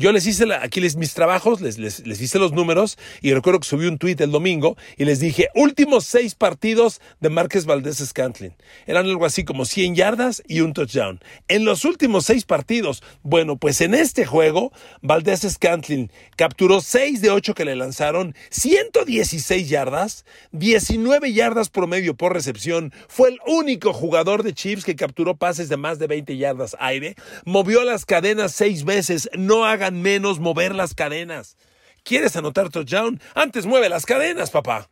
Yo 0.00 0.12
les 0.12 0.26
hice 0.26 0.46
aquí 0.54 0.80
les, 0.80 0.96
mis 0.96 1.12
trabajos, 1.12 1.60
les, 1.60 1.76
les, 1.76 2.06
les, 2.06 2.22
hice 2.22 2.38
los 2.38 2.52
números 2.52 2.96
y 3.20 3.34
recuerdo 3.34 3.60
que 3.60 3.68
subí 3.68 3.84
un 3.86 3.98
tweet 3.98 4.16
el 4.20 4.30
domingo 4.30 4.78
y 4.96 5.04
les 5.04 5.20
dije, 5.20 5.48
últimos 5.54 6.06
seis 6.06 6.34
partidos 6.34 7.02
de 7.20 7.28
Márquez 7.28 7.66
Valdés 7.66 7.98
Scantlin. 7.98 8.54
Eran 8.86 9.04
algo 9.04 9.26
así 9.26 9.44
como 9.44 9.66
100 9.66 9.94
yardas 9.96 10.42
y 10.48 10.62
un 10.62 10.72
touchdown. 10.72 11.20
En 11.48 11.66
los 11.66 11.84
últimos 11.84 12.24
seis 12.24 12.46
partidos, 12.46 13.02
bueno, 13.22 13.58
pues 13.58 13.82
en 13.82 13.92
este 13.92 14.24
juego, 14.24 14.72
Valdés 15.02 15.42
Scantlin 15.42 16.10
capturó 16.34 16.80
6 16.80 17.20
de 17.20 17.28
8 17.28 17.54
que 17.54 17.66
le 17.66 17.76
lanzaron, 17.76 18.34
116 18.48 19.68
yardas, 19.68 20.24
19 20.52 21.34
yardas 21.34 21.68
promedio 21.68 22.14
por 22.14 22.32
recepción. 22.32 22.94
Fue 23.06 23.28
el 23.28 23.38
único 23.46 23.92
jugador 23.92 24.44
de 24.44 24.54
Chiefs 24.54 24.86
que 24.86 24.96
capturó 24.96 25.36
pases 25.36 25.68
de 25.68 25.76
más 25.76 25.98
de 25.98 26.06
20 26.06 26.38
yardas 26.38 26.74
aire, 26.80 27.16
movió 27.44 27.84
las 27.84 28.06
cadenas 28.06 28.52
seis 28.52 28.84
veces, 28.86 29.28
no 29.36 29.66
hagan 29.66 29.89
menos 29.90 30.40
mover 30.40 30.74
las 30.74 30.94
cadenas. 30.94 31.56
¿Quieres 32.02 32.36
anotar 32.36 32.70
touchdown? 32.70 33.20
Antes 33.34 33.66
mueve 33.66 33.88
las 33.88 34.06
cadenas, 34.06 34.50
papá. 34.50 34.88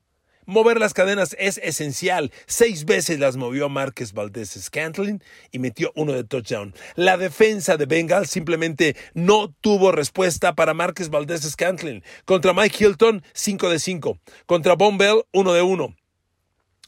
Mover 0.48 0.80
las 0.80 0.94
cadenas 0.94 1.36
es 1.38 1.58
esencial. 1.58 2.32
Seis 2.46 2.86
veces 2.86 3.18
las 3.18 3.36
movió 3.36 3.68
Márquez 3.68 4.14
Valdés 4.14 4.58
Scantlin 4.58 5.22
y 5.50 5.58
metió 5.58 5.92
uno 5.94 6.14
de 6.14 6.24
touchdown. 6.24 6.74
La 6.94 7.18
defensa 7.18 7.76
de 7.76 7.84
Bengal 7.84 8.26
simplemente 8.26 8.96
no 9.12 9.54
tuvo 9.60 9.92
respuesta 9.92 10.54
para 10.54 10.72
Márquez 10.72 11.10
Valdés 11.10 11.42
Scantlin. 11.42 12.02
Contra 12.24 12.54
Mike 12.54 12.82
Hilton, 12.82 13.22
5 13.34 13.68
de 13.68 13.78
5. 13.78 14.18
Contra 14.46 14.74
Bombell, 14.74 15.24
1 15.32 15.52
de 15.52 15.60
1. 15.60 15.96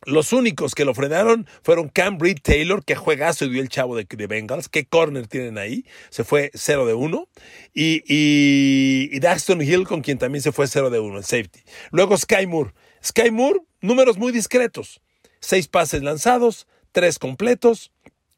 Los 0.06 0.32
únicos 0.32 0.74
que 0.74 0.86
lo 0.86 0.94
frenaron 0.94 1.46
fueron 1.62 1.88
Cam 1.90 2.18
Reed 2.18 2.38
Taylor, 2.42 2.82
que 2.84 2.94
juegazo 2.94 3.46
dio 3.48 3.60
el 3.60 3.68
chavo 3.68 3.96
de, 3.96 4.06
Bengals. 4.26 4.68
¿Qué 4.68 4.86
corner 4.86 5.26
tienen 5.26 5.58
ahí? 5.58 5.84
Se 6.08 6.24
fue 6.24 6.50
0 6.54 6.86
de 6.86 6.94
1. 6.94 7.28
Y, 7.74 9.18
Daxton 9.20 9.60
Hill, 9.60 9.86
con 9.86 10.00
quien 10.00 10.18
también 10.18 10.42
se 10.42 10.52
fue 10.52 10.66
0 10.66 10.88
de 10.88 11.00
1 11.00 11.18
en 11.18 11.22
safety. 11.22 11.60
Luego 11.90 12.16
Sky 12.16 12.46
Moore. 12.46 12.72
Sky 13.04 13.30
Moore, 13.30 13.60
números 13.80 14.16
muy 14.16 14.32
discretos. 14.32 15.00
Seis 15.40 15.68
pases 15.68 16.02
lanzados, 16.02 16.66
tres 16.92 17.18
completos, 17.18 17.92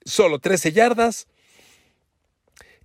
solo 0.04 0.38
13 0.38 0.72
yardas, 0.72 1.26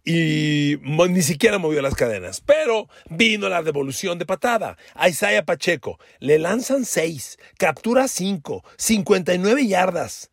y 0.07 0.79
ni 0.83 1.21
siquiera 1.21 1.57
movió 1.57 1.81
las 1.81 1.93
cadenas. 1.93 2.39
Pero 2.39 2.87
vino 3.09 3.49
la 3.49 3.61
devolución 3.61 4.17
de 4.17 4.25
patada. 4.25 4.77
A 4.95 5.09
Isaiah 5.09 5.43
Pacheco 5.43 5.99
le 6.19 6.39
lanzan 6.39 6.85
seis, 6.85 7.37
captura 7.57 8.07
cinco, 8.07 8.63
59 8.77 9.67
yardas. 9.67 10.31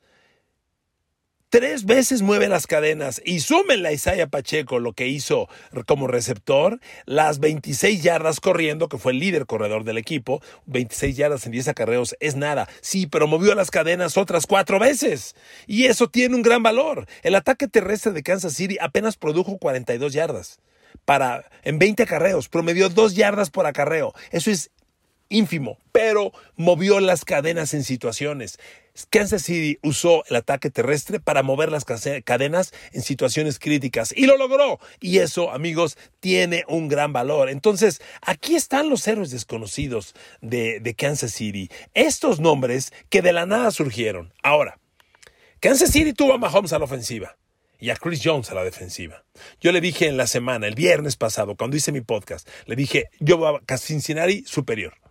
Tres 1.55 1.85
veces 1.85 2.23
mueve 2.23 2.49
las 2.49 2.67
cadenas 2.67 3.23
y 3.25 3.39
súmenle 3.39 3.87
a 3.87 3.93
Isaiah 3.93 4.27
Pacheco 4.27 4.81
lo 4.81 4.93
que 4.93 5.07
hizo 5.07 5.49
como 5.87 6.09
receptor, 6.09 6.81
las 7.07 7.39
26 7.39 8.03
yardas 8.03 8.41
corriendo, 8.41 8.89
que 8.89 8.99
fue 8.99 9.13
el 9.13 9.21
líder 9.21 9.47
corredor 9.47 9.85
del 9.85 9.97
equipo, 9.97 10.43
26 10.67 11.17
yardas 11.17 11.47
en 11.47 11.53
10 11.53 11.69
acarreos 11.69 12.17
es 12.19 12.35
nada. 12.35 12.69
Sí, 12.81 13.07
pero 13.07 13.29
movió 13.29 13.55
las 13.55 13.71
cadenas 13.71 14.17
otras 14.17 14.49
cuatro 14.49 14.81
veces. 14.81 15.37
Y 15.69 15.85
eso 15.85 16.09
tiene 16.09 16.35
un 16.35 16.43
gran 16.43 16.65
valor. 16.65 17.07
El 17.23 17.37
ataque 17.37 17.69
terrestre 17.69 18.11
de 18.11 18.25
Kansas 18.25 18.55
City 18.55 18.77
apenas 18.81 19.17
produjo 19.17 19.57
42 19.57 20.13
yardas. 20.13 20.59
Para, 21.05 21.49
en 21.63 21.79
20 21.79 22.03
acarreos, 22.03 22.49
promedió 22.49 22.89
2 22.89 23.15
yardas 23.15 23.51
por 23.51 23.67
acarreo. 23.67 24.13
Eso 24.33 24.51
es 24.51 24.73
ínfimo, 25.29 25.79
pero 25.93 26.33
movió 26.57 26.99
las 26.99 27.25
cadenas 27.25 27.75
en 27.75 27.85
situaciones. 27.85 28.59
Kansas 29.11 29.43
City 29.43 29.79
usó 29.83 30.25
el 30.29 30.37
ataque 30.37 30.71
terrestre 30.71 31.19
para 31.19 31.43
mover 31.43 31.73
las 31.73 31.85
cadenas 31.85 32.73
en 32.93 33.03
situaciones 33.03 33.59
críticas 33.59 34.15
y 34.17 34.27
lo 34.27 34.37
logró. 34.37 34.79
Y 35.01 35.19
eso, 35.19 35.51
amigos, 35.51 35.99
tiene 36.21 36.65
un 36.69 36.89
gran 36.89 37.13
valor. 37.13 37.49
Entonces, 37.49 38.01
aquí 38.23 38.55
están 38.55 38.89
los 38.89 39.07
héroes 39.09 39.31
desconocidos 39.31 40.15
de, 40.41 40.95
Kansas 40.97 41.33
City. 41.33 41.71
Estos 41.93 42.39
nombres 42.39 42.93
que 43.11 43.21
de 43.21 43.33
la 43.33 43.47
nada 43.47 43.73
surgieron. 43.73 44.33
Ahora, 44.45 44.79
Kansas 45.59 45.91
City 45.91 46.13
tuvo 46.13 46.35
a 46.35 46.39
Mahomes 46.39 46.73
a 46.73 46.79
la 46.79 46.85
ofensiva 46.85 47.37
y 47.81 47.91
a 47.91 47.97
Chris 47.97 48.21
Jones 48.23 48.51
a 48.51 48.55
la 48.55 48.63
defensiva. 48.63 49.25
Yo 49.61 49.73
le 49.73 49.81
dije 49.81 50.07
en 50.07 50.17
la 50.17 50.29
semana, 50.29 50.69
el 50.69 50.77
viernes 50.77 51.17
pasado, 51.17 51.57
cuando 51.57 51.77
hice 51.77 51.91
mi 51.91 52.01
podcast, 52.01 52.49
le 52.67 52.77
dije, 52.77 53.07
yo 53.19 53.39
voy 53.39 53.59
a 53.67 53.79
Cincinnati 53.79 54.45
superior. 54.47 55.04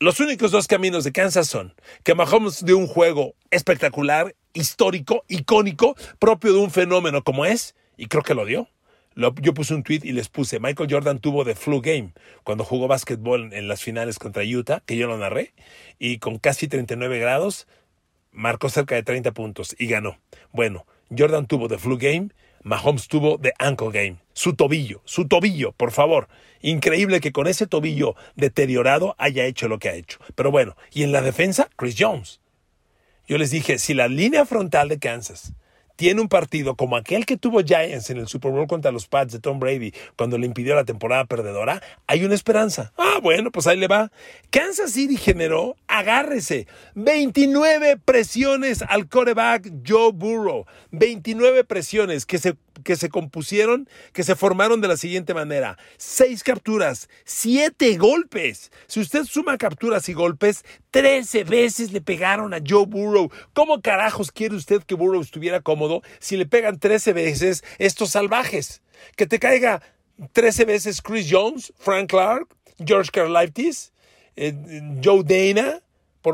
Los 0.00 0.20
únicos 0.20 0.52
dos 0.52 0.68
caminos 0.68 1.02
de 1.02 1.10
Kansas 1.10 1.48
son 1.48 1.74
que 2.04 2.14
Mahomes 2.14 2.64
dio 2.64 2.78
un 2.78 2.86
juego 2.86 3.34
espectacular, 3.50 4.36
histórico, 4.52 5.24
icónico, 5.26 5.96
propio 6.20 6.52
de 6.52 6.60
un 6.60 6.70
fenómeno 6.70 7.24
como 7.24 7.44
es, 7.44 7.74
y 7.96 8.06
creo 8.06 8.22
que 8.22 8.36
lo 8.36 8.46
dio. 8.46 8.68
yo 9.16 9.54
puse 9.54 9.74
un 9.74 9.82
tweet 9.82 10.02
y 10.04 10.12
les 10.12 10.28
puse, 10.28 10.60
Michael 10.60 10.88
Jordan 10.88 11.18
tuvo 11.18 11.42
de 11.42 11.56
flu 11.56 11.80
game 11.80 12.12
cuando 12.44 12.62
jugó 12.62 12.86
básquetbol 12.86 13.52
en 13.52 13.66
las 13.66 13.82
finales 13.82 14.20
contra 14.20 14.44
Utah, 14.44 14.84
que 14.86 14.96
yo 14.96 15.08
lo 15.08 15.18
narré, 15.18 15.52
y 15.98 16.18
con 16.18 16.38
casi 16.38 16.68
39 16.68 17.18
grados 17.18 17.66
marcó 18.30 18.68
cerca 18.68 18.94
de 18.94 19.02
30 19.02 19.32
puntos 19.32 19.74
y 19.80 19.88
ganó. 19.88 20.20
Bueno, 20.52 20.86
Jordan 21.10 21.48
tuvo 21.48 21.66
de 21.66 21.76
flu 21.76 21.98
game 21.98 22.28
Mahomes 22.62 23.08
tuvo 23.08 23.38
de 23.38 23.52
ankle 23.58 23.90
game. 23.92 24.16
Su 24.32 24.54
tobillo, 24.54 25.02
su 25.04 25.26
tobillo, 25.26 25.72
por 25.72 25.92
favor. 25.92 26.28
Increíble 26.60 27.20
que 27.20 27.32
con 27.32 27.46
ese 27.46 27.66
tobillo 27.66 28.14
deteriorado 28.36 29.14
haya 29.18 29.44
hecho 29.44 29.68
lo 29.68 29.78
que 29.78 29.88
ha 29.88 29.94
hecho. 29.94 30.18
Pero 30.34 30.50
bueno, 30.50 30.76
y 30.92 31.02
en 31.02 31.12
la 31.12 31.22
defensa, 31.22 31.68
Chris 31.76 31.96
Jones. 31.98 32.40
Yo 33.26 33.38
les 33.38 33.50
dije, 33.50 33.78
si 33.78 33.94
la 33.94 34.08
línea 34.08 34.46
frontal 34.46 34.88
de 34.88 34.98
Kansas 34.98 35.52
tiene 35.98 36.20
un 36.20 36.28
partido 36.28 36.76
como 36.76 36.96
aquel 36.96 37.26
que 37.26 37.36
tuvo 37.36 37.60
Giants 37.60 38.10
en 38.10 38.18
el 38.18 38.28
Super 38.28 38.52
Bowl 38.52 38.68
contra 38.68 38.92
los 38.92 39.08
Pats 39.08 39.32
de 39.32 39.40
Tom 39.40 39.58
Brady 39.58 39.92
cuando 40.16 40.38
le 40.38 40.46
impidió 40.46 40.76
la 40.76 40.84
temporada 40.84 41.24
perdedora, 41.24 41.82
hay 42.06 42.24
una 42.24 42.36
esperanza. 42.36 42.92
Ah, 42.96 43.18
bueno, 43.20 43.50
pues 43.50 43.66
ahí 43.66 43.76
le 43.76 43.88
va. 43.88 44.12
Kansas 44.50 44.92
City 44.92 45.16
generó, 45.16 45.74
agárrese, 45.88 46.66
29 46.94 47.96
presiones 48.04 48.82
al 48.82 49.08
coreback 49.08 49.72
Joe 49.86 50.12
Burrow. 50.12 50.66
29 50.92 51.64
presiones 51.64 52.26
que 52.26 52.38
se 52.38 52.56
que 52.84 52.96
se 52.96 53.08
compusieron, 53.08 53.88
que 54.12 54.22
se 54.22 54.36
formaron 54.36 54.80
de 54.80 54.88
la 54.88 54.96
siguiente 54.96 55.34
manera. 55.34 55.78
Seis 55.96 56.42
capturas, 56.42 57.08
siete 57.24 57.96
golpes. 57.96 58.70
Si 58.86 59.00
usted 59.00 59.24
suma 59.24 59.58
capturas 59.58 60.08
y 60.08 60.12
golpes, 60.12 60.64
trece 60.90 61.44
veces 61.44 61.92
le 61.92 62.00
pegaron 62.00 62.54
a 62.54 62.60
Joe 62.66 62.86
Burrow. 62.86 63.30
¿Cómo 63.52 63.82
carajos 63.82 64.32
quiere 64.32 64.54
usted 64.54 64.82
que 64.82 64.94
Burrow 64.94 65.20
estuviera 65.20 65.60
cómodo 65.60 66.02
si 66.18 66.36
le 66.36 66.46
pegan 66.46 66.78
trece 66.78 67.12
veces 67.12 67.64
estos 67.78 68.10
salvajes? 68.10 68.82
Que 69.16 69.26
te 69.26 69.38
caiga 69.38 69.82
trece 70.32 70.64
veces 70.64 71.02
Chris 71.02 71.28
Jones, 71.30 71.72
Frank 71.78 72.10
Clark, 72.10 72.48
George 72.84 73.10
Karlaftis, 73.12 73.92
eh, 74.38 75.00
Joe 75.02 75.24
Dana, 75.24 75.80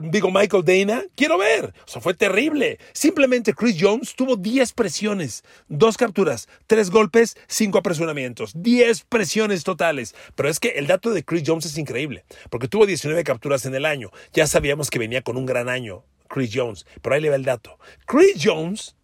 digo 0.02 0.30
Michael 0.30 0.64
Dana, 0.64 1.04
quiero 1.14 1.38
ver. 1.38 1.73
O 1.87 1.88
sea, 1.88 2.00
fue 2.00 2.14
terrible. 2.14 2.78
Simplemente 2.92 3.54
Chris 3.54 3.76
Jones 3.80 4.14
tuvo 4.14 4.37
10 4.37 4.73
presiones, 4.73 5.44
dos 5.68 5.96
capturas, 5.96 6.49
tres 6.66 6.90
golpes, 6.90 7.37
cinco 7.46 7.78
apresuramientos, 7.78 8.52
10 8.54 9.04
presiones 9.04 9.64
totales. 9.64 10.14
Pero 10.34 10.49
es 10.49 10.61
que 10.61 10.70
el 10.70 10.87
dato 10.87 11.11
de 11.11 11.25
Chris 11.25 11.44
Jones 11.46 11.66
es 11.66 11.78
increíble, 11.78 12.25
porque 12.50 12.68
tuvo 12.68 12.87
19 12.87 13.25
capturas 13.25 13.64
en 13.66 13.75
el 13.75 13.84
año. 13.84 14.11
Ya 14.32 14.46
sabíamos 14.46 14.90
que 14.90 14.99
venía 14.99 15.23
con 15.23 15.37
un 15.37 15.46
gran 15.46 15.68
año 15.68 16.04
Chris 16.28 16.50
Jones, 16.52 16.87
pero 17.02 17.14
ahí 17.14 17.20
le 17.20 17.30
va 17.30 17.37
el 17.37 17.44
dato. 17.44 17.78
Chris 18.06 18.37
Jones 18.42 18.96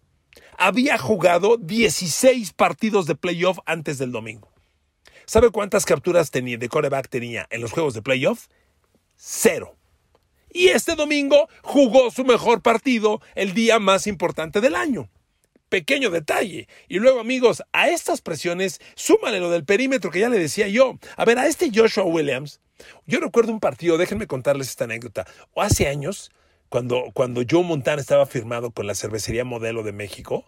había 0.59 0.99
jugado 0.99 1.57
16 1.57 2.53
partidos 2.53 3.07
de 3.07 3.15
playoff 3.15 3.59
antes 3.67 3.99
del 3.99 4.13
domingo. 4.13 4.51
¿Sabe 5.27 5.51
cuántas 5.51 5.85
capturas 5.85 6.33
tenía, 6.33 6.59
de 6.59 6.69
coreback 6.69 7.09
tenía 7.09 7.47
en 7.51 7.61
los 7.61 7.71
juegos 7.71 7.95
de 7.95 8.03
playoff? 8.03 8.49
Cero. 9.23 9.77
Y 10.51 10.69
este 10.69 10.95
domingo 10.95 11.47
jugó 11.63 12.11
su 12.11 12.25
mejor 12.25 12.63
partido 12.63 13.21
el 13.35 13.53
día 13.53 13.79
más 13.79 14.07
importante 14.07 14.63
del 14.63 14.75
año. 14.75 15.11
Pequeño 15.69 16.09
detalle. 16.09 16.69
Y 16.89 17.01
luego, 17.01 17.21
amigos, 17.21 17.63
a 17.75 17.91
estas 17.91 18.23
presiones, 18.23 18.81
súmale 18.95 19.39
lo 19.39 19.51
del 19.51 19.67
perímetro 19.67 20.11
que 20.11 20.21
ya 20.21 20.31
le 20.31 20.39
decía 20.39 20.69
yo. 20.69 20.99
A 21.19 21.27
ver, 21.27 21.39
a 21.39 21.47
este 21.47 21.71
Joshua 21.73 22.05
Williams, 22.05 22.61
yo 23.07 23.21
recuerdo 23.21 23.53
un 23.53 23.61
partido, 23.61 23.99
déjenme 23.99 24.27
contarles 24.27 24.69
esta 24.71 24.85
anécdota. 24.85 25.27
Hace 25.55 25.87
años, 25.87 26.31
cuando, 26.71 27.11
cuando 27.13 27.43
Joe 27.49 27.63
Montana 27.63 28.01
estaba 28.01 28.25
firmado 28.25 28.71
con 28.71 28.87
la 28.87 28.95
cervecería 28.95 29.45
Modelo 29.45 29.83
de 29.83 29.93
México, 29.93 30.47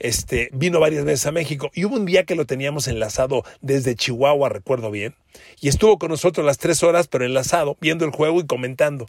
este, 0.00 0.48
vino 0.52 0.80
varias 0.80 1.04
veces 1.04 1.26
a 1.26 1.32
México 1.32 1.70
y 1.74 1.84
hubo 1.84 1.94
un 1.94 2.06
día 2.06 2.24
que 2.24 2.34
lo 2.34 2.46
teníamos 2.46 2.88
enlazado 2.88 3.44
desde 3.60 3.94
Chihuahua, 3.94 4.48
recuerdo 4.48 4.90
bien, 4.90 5.14
y 5.60 5.68
estuvo 5.68 5.98
con 5.98 6.10
nosotros 6.10 6.44
las 6.44 6.58
tres 6.58 6.82
horas, 6.82 7.06
pero 7.06 7.24
enlazado, 7.24 7.76
viendo 7.80 8.04
el 8.04 8.10
juego 8.10 8.40
y 8.40 8.46
comentando. 8.46 9.06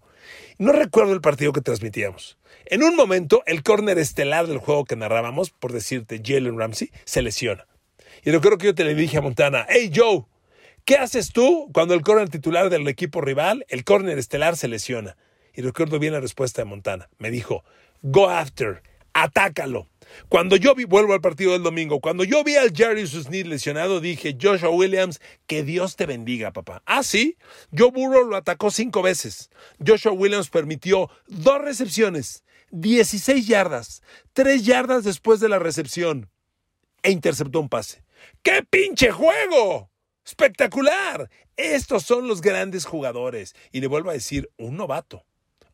No 0.58 0.74
recuerdo 0.74 1.14
el 1.14 1.22
partido 1.22 1.54
que 1.54 1.62
transmitíamos. 1.62 2.38
En 2.66 2.84
un 2.84 2.96
momento, 2.96 3.42
el 3.48 3.64
córner 3.64 3.98
estelar 3.98 4.48
del 4.48 4.60
juego 4.60 4.86
que 4.86 4.96
narrábamos, 4.96 5.50
por 5.50 5.74
decirte 5.74 6.22
Jalen 6.24 6.60
Ramsey, 6.60 6.92
se 7.06 7.22
lesiona. 7.22 7.68
Y 8.24 8.32
recuerdo 8.32 8.58
que 8.58 8.68
yo 8.68 8.76
te 8.76 8.84
le 8.84 8.94
dije 8.94 9.18
a 9.18 9.22
Montana, 9.22 9.66
hey 9.70 9.92
Joe, 9.96 10.26
¿qué 10.86 10.96
haces 10.98 11.32
tú 11.32 11.70
cuando 11.74 11.94
el 11.94 12.02
córner 12.02 12.30
titular 12.30 12.70
del 12.70 12.88
equipo 12.88 13.22
rival, 13.22 13.66
el 13.70 13.84
córner 13.84 14.20
estelar, 14.20 14.58
se 14.58 14.68
lesiona? 14.68 15.18
Y 15.54 15.62
recuerdo 15.62 16.00
bien 16.00 16.14
la 16.14 16.20
respuesta 16.20 16.62
de 16.62 16.66
Montana. 16.66 17.10
Me 17.18 17.32
dijo, 17.32 17.64
go 18.02 18.30
after, 18.30 18.84
atácalo. 19.14 19.88
Cuando 20.30 20.56
yo 20.56 20.76
vi, 20.76 20.86
vuelvo 20.86 21.14
al 21.14 21.22
partido 21.22 21.54
del 21.54 21.64
domingo, 21.64 22.00
cuando 22.00 22.24
yo 22.24 22.44
vi 22.44 22.56
al 22.56 22.76
Jerry 22.76 23.06
Smith 23.08 23.46
lesionado, 23.46 24.00
dije, 24.00 24.38
Joshua 24.40 24.70
Williams, 24.70 25.20
que 25.48 25.64
Dios 25.64 25.96
te 25.96 26.06
bendiga, 26.06 26.52
papá. 26.52 26.82
Ah, 26.86 27.04
sí, 27.04 27.38
Joe 27.76 27.92
Burrow 27.92 28.26
lo 28.26 28.36
atacó 28.36 28.72
cinco 28.72 29.02
veces. 29.02 29.50
Joshua 29.86 30.12
Williams 30.12 30.50
permitió 30.50 31.10
dos 31.28 31.62
recepciones, 31.62 32.44
16 32.72 33.48
yardas, 33.48 34.02
tres 34.34 34.66
yardas 34.66 35.04
después 35.04 35.40
de 35.40 35.50
la 35.50 35.60
recepción 35.60 36.30
e 37.04 37.12
interceptó 37.12 37.60
un 37.60 37.70
pase. 37.70 38.04
¡Qué 38.44 38.64
pinche 38.70 39.12
juego! 39.12 39.90
¡Espectacular! 40.26 41.30
Estos 41.58 42.04
son 42.04 42.28
los 42.28 42.42
grandes 42.42 42.86
jugadores. 42.86 43.56
Y 43.72 43.82
le 43.82 43.88
vuelvo 43.88 44.12
a 44.12 44.14
decir, 44.14 44.50
un 44.58 44.78
novato 44.78 45.26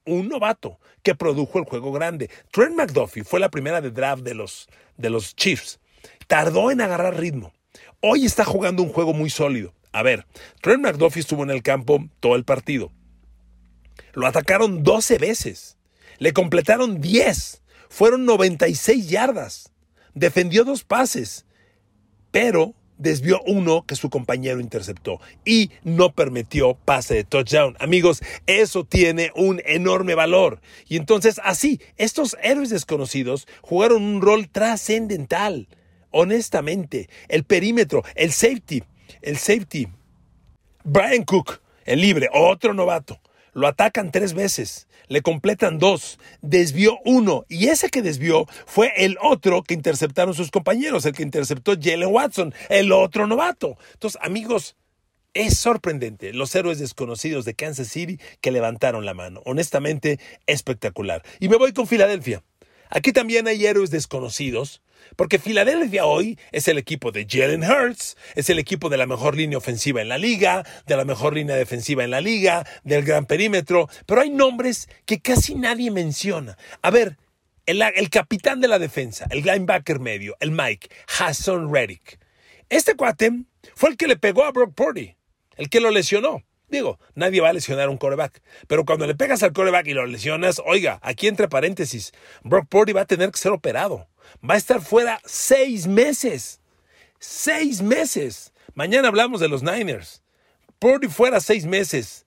un 0.08 0.30
novato 0.30 0.80
que 1.04 1.16
produjo 1.16 1.60
el 1.60 1.66
juego 1.66 1.92
grande. 1.92 2.30
Trent 2.52 2.76
McDuffie 2.76 3.24
fue 3.24 3.40
la 3.40 3.50
primera 3.50 3.82
de 3.82 3.92
draft 3.92 4.24
de 4.24 4.34
los, 4.34 4.68
de 4.98 5.10
los 5.10 5.36
Chiefs. 5.36 5.80
Tardó 6.28 6.72
en 6.72 6.82
agarrar 6.82 7.20
ritmo. 7.20 7.54
Hoy 8.02 8.26
está 8.26 8.46
jugando 8.46 8.84
un 8.84 8.90
juego 8.90 9.14
muy 9.14 9.30
sólido. 9.30 9.74
A 9.92 10.04
ver, 10.04 10.26
Trent 10.62 10.82
McDuffie 10.82 11.22
estuvo 11.22 11.44
en 11.44 11.50
el 11.50 11.64
campo 11.64 12.04
todo 12.20 12.36
el 12.36 12.44
partido. 12.44 12.92
Lo 14.14 14.28
atacaron 14.28 14.84
12 14.84 15.18
veces. 15.18 15.78
Le 16.18 16.34
completaron 16.34 17.02
10. 17.02 17.62
Fueron 17.90 18.26
96 18.26 19.10
yardas. 19.10 19.72
Defendió 20.14 20.64
dos 20.64 20.84
pases. 20.84 21.46
Pero 22.32 22.74
desvió 22.98 23.42
uno 23.46 23.84
que 23.86 23.96
su 23.96 24.10
compañero 24.10 24.60
interceptó 24.60 25.20
y 25.46 25.72
no 25.84 26.12
permitió 26.12 26.76
pase 26.76 27.16
de 27.16 27.24
touchdown. 27.24 27.76
Amigos, 27.80 28.22
eso 28.46 28.84
tiene 28.84 29.32
un 29.36 29.62
enorme 29.66 30.16
valor. 30.16 30.60
Y 30.88 30.98
entonces 30.98 31.40
así, 31.44 31.80
estos 31.98 32.38
héroes 32.42 32.70
desconocidos 32.70 33.48
jugaron 33.62 34.04
un 34.04 34.22
rol 34.22 34.50
trascendental. 34.50 35.68
Honestamente, 36.12 37.10
el 37.28 37.44
perímetro, 37.44 38.04
el 38.16 38.32
safety, 38.32 38.84
el 39.22 39.38
safety. 39.38 39.88
Brian 40.84 41.24
Cook, 41.24 41.60
el 41.86 42.02
libre, 42.02 42.30
otro 42.34 42.74
novato. 42.74 43.20
Lo 43.58 43.68
atacan 43.68 44.12
tres 44.12 44.34
veces 44.34 44.88
le 45.08 45.22
completan 45.22 45.80
dos, 45.80 46.20
desvió 46.42 47.00
uno 47.06 47.46
y 47.50 47.68
ese 47.68 47.90
que 47.90 48.02
desvió 48.02 48.46
fue 48.66 48.94
el 48.98 49.18
otro 49.22 49.64
que 49.64 49.74
interceptaron 49.74 50.34
sus 50.34 50.52
compañeros, 50.52 51.06
el 51.06 51.14
que 51.14 51.24
interceptó 51.24 51.74
Jalen 51.80 52.14
Watson, 52.14 52.54
el 52.70 52.92
otro 52.92 53.28
novato. 53.28 53.78
Entonces, 53.94 54.20
amigos, 54.22 54.76
es 55.34 55.58
sorprendente 55.58 56.34
los 56.34 56.54
héroes 56.56 56.80
desconocidos 56.80 57.46
de 57.46 57.54
Kansas 57.54 57.88
City 57.88 58.20
que 58.42 58.52
levantaron 58.52 59.06
la 59.06 59.14
mano. 59.14 59.42
Honestamente, 59.46 60.20
espectacular. 60.46 61.24
Y 61.40 61.50
me 61.50 61.58
voy 61.58 61.74
con 61.74 61.88
Filadelfia. 61.88 62.44
Aquí 62.90 63.12
también 63.12 63.48
hay 63.48 63.66
héroes 63.66 63.92
desconocidos, 63.92 64.82
porque 65.16 65.40
Filadelfia 65.40 66.06
hoy 66.06 66.38
es 66.52 66.68
el 66.68 66.78
equipo 66.78 67.12
de 67.12 67.26
Jalen 67.30 67.64
Hurts, 67.64 68.18
es 68.36 68.50
el 68.50 68.60
equipo 68.60 68.90
de 68.90 68.98
la 68.98 69.06
mejor 69.06 69.36
línea 69.36 69.58
ofensiva 69.58 70.02
en 70.02 70.10
la 70.10 70.18
liga, 70.18 70.66
de 70.86 70.98
la 70.98 71.06
mejor 71.06 71.34
línea 71.34 71.56
defensiva 71.56 72.04
en 72.04 72.12
la 72.12 72.22
liga, 72.22 72.66
del 72.84 73.04
gran 73.04 73.26
perímetro, 73.26 73.90
pero 74.06 74.22
hay 74.22 74.30
nombres 74.30 74.90
que 75.06 75.20
casi 75.20 75.56
nadie 75.56 75.92
menciona. 75.92 76.58
A 76.82 76.92
ver, 76.92 77.18
el, 77.66 78.10
capitán 78.10 78.62
de 78.62 78.68
la 78.68 78.80
defensa, 78.80 79.28
el 79.30 79.42
linebacker 79.42 80.00
medio, 80.00 80.36
el 80.40 80.52
Mike, 80.52 80.90
Hassan 81.20 81.74
Reddick. 81.74 82.20
Este 82.70 82.96
cuate 82.96 83.32
fue 83.76 83.90
el 83.90 83.98
que 83.98 84.08
le 84.08 84.18
pegó 84.18 84.46
a 84.46 84.52
Brock 84.52 84.74
Purdy, 84.74 85.16
el 85.58 85.70
que 85.70 85.80
lo 85.80 85.92
lesionó. 85.92 86.44
Digo, 86.70 87.00
nadie 87.16 87.42
va 87.42 87.50
a 87.50 87.54
lesionar 87.54 87.90
un 87.90 87.98
coreback. 87.98 88.42
Pero 88.68 88.86
cuando 88.86 89.08
le 89.08 89.16
pegas 89.16 89.44
al 89.44 89.54
coreback 89.54 89.88
y 89.88 89.94
lo 89.94 90.06
lesionas, 90.06 90.62
oiga, 90.66 91.00
aquí 91.02 91.28
entre 91.28 91.48
paréntesis, 91.48 92.12
Brock 92.44 92.68
Purdy 92.68 92.94
va 92.94 93.02
a 93.02 93.06
tener 93.06 93.32
que 93.32 93.40
ser 93.40 93.52
operado. 93.52 94.08
Va 94.48 94.56
a 94.56 94.58
estar 94.58 94.82
fuera 94.82 95.22
seis 95.26 95.88
meses. 95.88 96.62
Seis 97.20 97.82
meses. 97.82 98.54
Mañana 98.74 99.08
hablamos 99.08 99.40
de 99.40 99.48
los 99.48 99.64
Niners. 99.64 100.22
Purdy 100.80 101.08
fuera 101.08 101.40
seis 101.40 101.66
meses. 101.66 102.26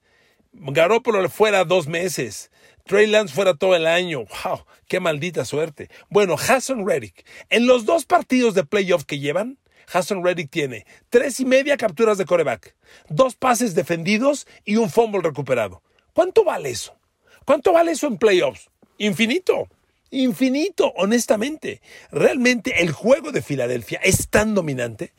Garoppolo 0.53 1.29
fuera 1.29 1.63
dos 1.63 1.87
meses. 1.87 2.51
Trey 2.85 3.07
Lance 3.07 3.33
fuera 3.33 3.53
todo 3.53 3.75
el 3.75 3.87
año. 3.87 4.25
¡Wow! 4.43 4.65
¡Qué 4.87 4.99
maldita 4.99 5.45
suerte! 5.45 5.89
Bueno, 6.09 6.35
Hassan 6.35 6.85
Reddick, 6.85 7.25
en 7.49 7.67
los 7.67 7.85
dos 7.85 8.05
partidos 8.05 8.53
de 8.53 8.65
playoff 8.65 9.05
que 9.05 9.19
llevan, 9.19 9.59
Hassan 9.91 10.23
Reddick 10.23 10.49
tiene 10.49 10.85
tres 11.09 11.39
y 11.39 11.45
media 11.45 11.77
capturas 11.77 12.17
de 12.17 12.25
coreback, 12.25 12.75
dos 13.09 13.35
pases 13.35 13.75
defendidos 13.75 14.47
y 14.65 14.77
un 14.77 14.89
fumble 14.89 15.21
recuperado. 15.21 15.81
¿Cuánto 16.13 16.43
vale 16.43 16.69
eso? 16.69 16.95
¿Cuánto 17.45 17.73
vale 17.73 17.91
eso 17.91 18.07
en 18.07 18.17
playoffs? 18.17 18.69
Infinito. 18.97 19.67
Infinito, 20.11 20.91
honestamente. 20.97 21.81
Realmente 22.11 22.81
el 22.81 22.91
juego 22.91 23.31
de 23.31 23.41
Filadelfia 23.41 23.99
es 24.03 24.29
tan 24.29 24.53
dominante. 24.53 25.13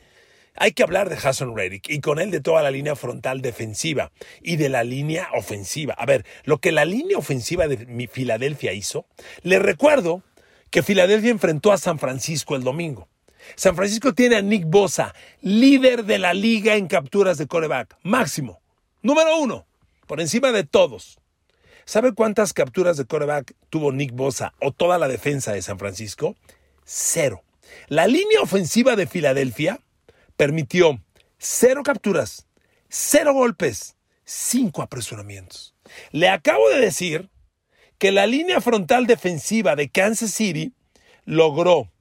Hay 0.55 0.73
que 0.73 0.83
hablar 0.83 1.09
de 1.09 1.17
Hassan 1.17 1.57
Reddick 1.57 1.89
y 1.89 2.01
con 2.01 2.19
él 2.19 2.31
de 2.31 2.41
toda 2.41 2.63
la 2.63 2.71
línea 2.71 2.95
frontal 2.95 3.41
defensiva 3.41 4.13
y 4.43 4.57
de 4.57 4.69
la 4.69 4.85
línea 4.85 5.29
ofensiva. 5.35 5.95
A 5.95 6.05
ver, 6.05 6.27
lo 6.45 6.59
que 6.59 6.73
la 6.73 6.85
línea 6.85 7.17
ofensiva 7.17 7.69
de 7.69 8.09
Filadelfia 8.11 8.75
hizo, 8.75 9.07
le 9.43 9.59
recuerdo 9.59 10.23
que 10.71 10.83
Filadelfia 10.83 11.31
enfrentó 11.31 11.73
a 11.73 11.79
San 11.79 11.99
Francisco 11.99 12.55
el 12.55 12.65
domingo. 12.65 13.09
San 13.57 13.77
Francisco 13.77 14.15
tiene 14.15 14.37
a 14.37 14.43
Nick 14.43 14.65
Bosa, 14.67 15.15
líder 15.41 16.05
de 16.05 16.19
la 16.19 16.35
liga 16.35 16.77
en 16.77 16.87
capturas 16.87 17.39
de 17.39 17.47
coreback, 17.47 17.97
máximo, 18.03 18.61
número 19.03 19.39
uno, 19.39 19.67
por 20.07 20.21
encima 20.21 20.53
de 20.53 20.65
todos. 20.65 21.19
¿Sabe 21.85 22.13
cuántas 22.15 22.53
capturas 22.53 22.97
de 22.97 23.05
coreback 23.05 23.55
tuvo 23.69 23.93
Nick 23.93 24.13
Bosa 24.13 24.55
o 24.61 24.73
toda 24.73 24.99
la 24.99 25.09
defensa 25.09 25.53
de 25.53 25.63
San 25.63 25.79
Francisco? 25.79 26.37
Cero. 26.85 27.43
La 27.89 28.07
línea 28.07 28.41
ofensiva 28.41 28.97
de 28.97 29.07
Filadelfia 29.07 29.81
permitió 30.37 31.01
cero 31.39 31.83
capturas, 31.85 32.47
cero 32.89 33.33
golpes, 33.33 33.97
cinco 34.25 34.83
apresuramientos. 34.83 35.75
Le 36.11 36.29
acabo 36.29 36.69
de 36.71 36.81
decir 36.81 37.31
que 37.99 38.13
la 38.13 38.27
línea 38.27 38.61
frontal 38.61 39.07
defensiva 39.07 39.77
de 39.77 39.89
Kansas 39.89 40.33
City 40.33 40.73
logró 41.25 41.92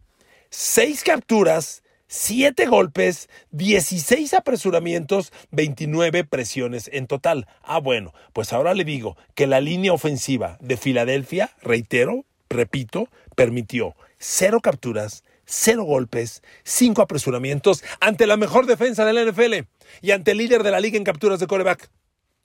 seis 0.51 1.03
capturas, 1.03 1.81
siete 2.07 2.67
golpes, 2.67 3.29
16 3.51 4.33
apresuramientos, 4.33 5.31
29 5.51 6.25
presiones 6.25 6.89
en 6.93 7.07
total. 7.07 7.47
Ah, 7.63 7.79
bueno, 7.79 8.13
pues 8.33 8.53
ahora 8.53 8.73
le 8.73 8.83
digo 8.83 9.17
que 9.33 9.47
la 9.47 9.61
línea 9.61 9.93
ofensiva 9.93 10.57
de 10.59 10.77
Filadelfia, 10.77 11.51
reitero, 11.61 12.25
repito, 12.49 13.07
permitió 13.35 13.95
cero 14.19 14.59
capturas, 14.61 15.23
cero 15.45 15.83
golpes, 15.83 16.43
cinco 16.63 17.01
apresuramientos 17.01 17.83
ante 18.01 18.27
la 18.27 18.37
mejor 18.37 18.65
defensa 18.65 19.05
de 19.05 19.13
la 19.13 19.23
NFL 19.23 19.67
y 20.01 20.11
ante 20.11 20.31
el 20.31 20.37
líder 20.37 20.63
de 20.63 20.71
la 20.71 20.81
liga 20.81 20.97
en 20.97 21.05
capturas 21.05 21.39
de 21.39 21.47
coreback. 21.47 21.89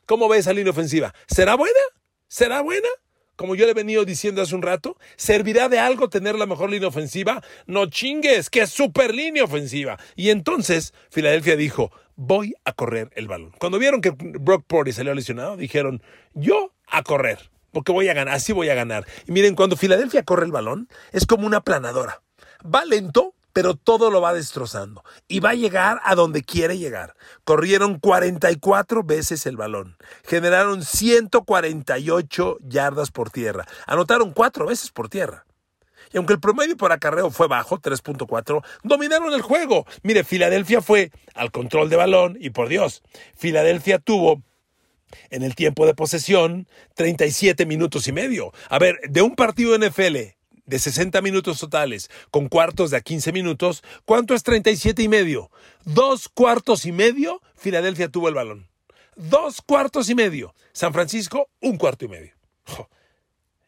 ¿Cómo 0.07 0.29
ve 0.29 0.39
esa 0.39 0.53
línea 0.53 0.71
ofensiva? 0.71 1.13
¿Será 1.27 1.57
buena? 1.57 1.81
¿Será 2.29 2.61
buena? 2.61 2.89
Como 3.37 3.55
yo 3.55 3.65
le 3.67 3.73
he 3.73 3.75
venido 3.75 4.05
diciendo 4.05 4.43
hace 4.43 4.55
un 4.55 4.63
rato, 4.63 4.97
¿servirá 5.17 5.69
de 5.69 5.79
algo 5.79 6.09
tener 6.09 6.35
la 6.37 6.47
mejor 6.47 6.71
línea 6.71 6.89
ofensiva? 6.89 7.43
No 7.67 7.87
chingues, 7.87 8.51
que 8.51 8.63
es 8.63 8.71
super 8.71 9.15
línea 9.15 9.45
ofensiva. 9.45 9.99
Y 10.17 10.31
entonces 10.31 10.93
Filadelfia 11.11 11.57
dijo, 11.57 11.93
voy 12.17 12.55
a 12.65 12.73
correr 12.73 13.11
el 13.15 13.29
balón. 13.29 13.53
Cuando 13.59 13.79
vieron 13.79 14.01
que 14.01 14.11
Brock 14.11 14.65
Purdy 14.67 14.93
salió 14.93 15.15
lesionado, 15.15 15.57
dijeron, 15.57 16.03
yo 16.35 16.73
a 16.89 17.03
correr, 17.03 17.51
porque 17.73 17.93
voy 17.93 18.09
a 18.09 18.15
ganar, 18.15 18.35
así 18.35 18.53
voy 18.53 18.71
a 18.71 18.75
ganar. 18.75 19.07
Y 19.29 19.33
miren, 19.33 19.55
cuando 19.55 19.77
Filadelfia 19.77 20.25
corre 20.25 20.47
el 20.47 20.53
balón, 20.53 20.89
es 21.13 21.27
como 21.27 21.47
una 21.47 21.61
planadora. 21.61 22.23
Va 22.65 22.85
lento, 22.85 23.35
pero 23.57 23.75
todo 23.75 24.11
lo 24.11 24.21
va 24.21 24.35
destrozando 24.35 25.03
y 25.29 25.41
va 25.41 25.49
a 25.49 25.55
llegar 25.55 25.99
a 26.05 26.15
donde 26.15 26.43
quiere 26.43 26.77
llegar. 26.77 27.15
Corrieron 27.43 27.99
44 27.99 29.03
veces 29.03 29.47
el 29.47 29.57
balón, 29.57 29.97
generaron 30.25 30.85
148 30.85 32.59
yardas 32.61 33.11
por 33.11 33.31
tierra, 33.31 33.65
anotaron 33.87 34.33
cuatro 34.33 34.67
veces 34.67 34.91
por 34.91 35.09
tierra. 35.09 35.47
Y 36.13 36.19
aunque 36.19 36.35
el 36.35 36.39
promedio 36.39 36.77
por 36.77 36.93
acarreo 36.93 37.31
fue 37.31 37.49
bajo, 37.49 37.81
3.4, 37.81 38.63
dominaron 38.83 39.33
el 39.33 39.41
juego. 39.41 39.87
Mire, 40.03 40.23
Filadelfia 40.23 40.83
fue 40.83 41.11
al 41.35 41.51
control 41.51 41.89
de 41.89 41.97
balón 41.97 42.37
y 42.39 42.51
por 42.51 42.69
Dios, 42.69 43.03
Filadelfia 43.39 43.99
tuvo 43.99 44.43
en 45.31 45.43
el 45.43 45.55
tiempo 45.55 45.87
de 45.87 45.95
posesión 45.95 46.69
37 46.95 47.65
minutos 47.65 48.07
y 48.07 48.13
medio. 48.13 48.53
A 48.69 48.79
ver, 48.79 49.01
de 49.09 49.23
un 49.23 49.35
partido 49.35 49.79
NFL 49.79 50.36
de 50.67 50.79
60 50.79 51.23
minutos 51.23 51.59
totales 51.59 52.11
con 52.31 52.49
cuartos 52.49 52.91
de 52.91 52.99
a 52.99 53.01
15 53.01 53.33
minutos, 53.33 53.83
¿cuánto 54.05 54.35
es 54.35 54.43
37 54.43 55.03
y 55.03 55.09
medio? 55.09 55.51
Dos 55.85 56.29
cuartos 56.29 56.85
y 56.85 56.93
medio, 56.93 57.41
Filadelfia 57.57 58.09
tuvo 58.09 58.29
el 58.29 58.35
balón. 58.35 58.69
Dos 59.15 59.63
cuartos 59.63 60.11
y 60.11 60.15
medio. 60.15 60.55
San 60.73 60.93
Francisco, 60.93 61.49
un 61.61 61.79
cuarto 61.79 62.05
y 62.05 62.09
medio. 62.09 62.35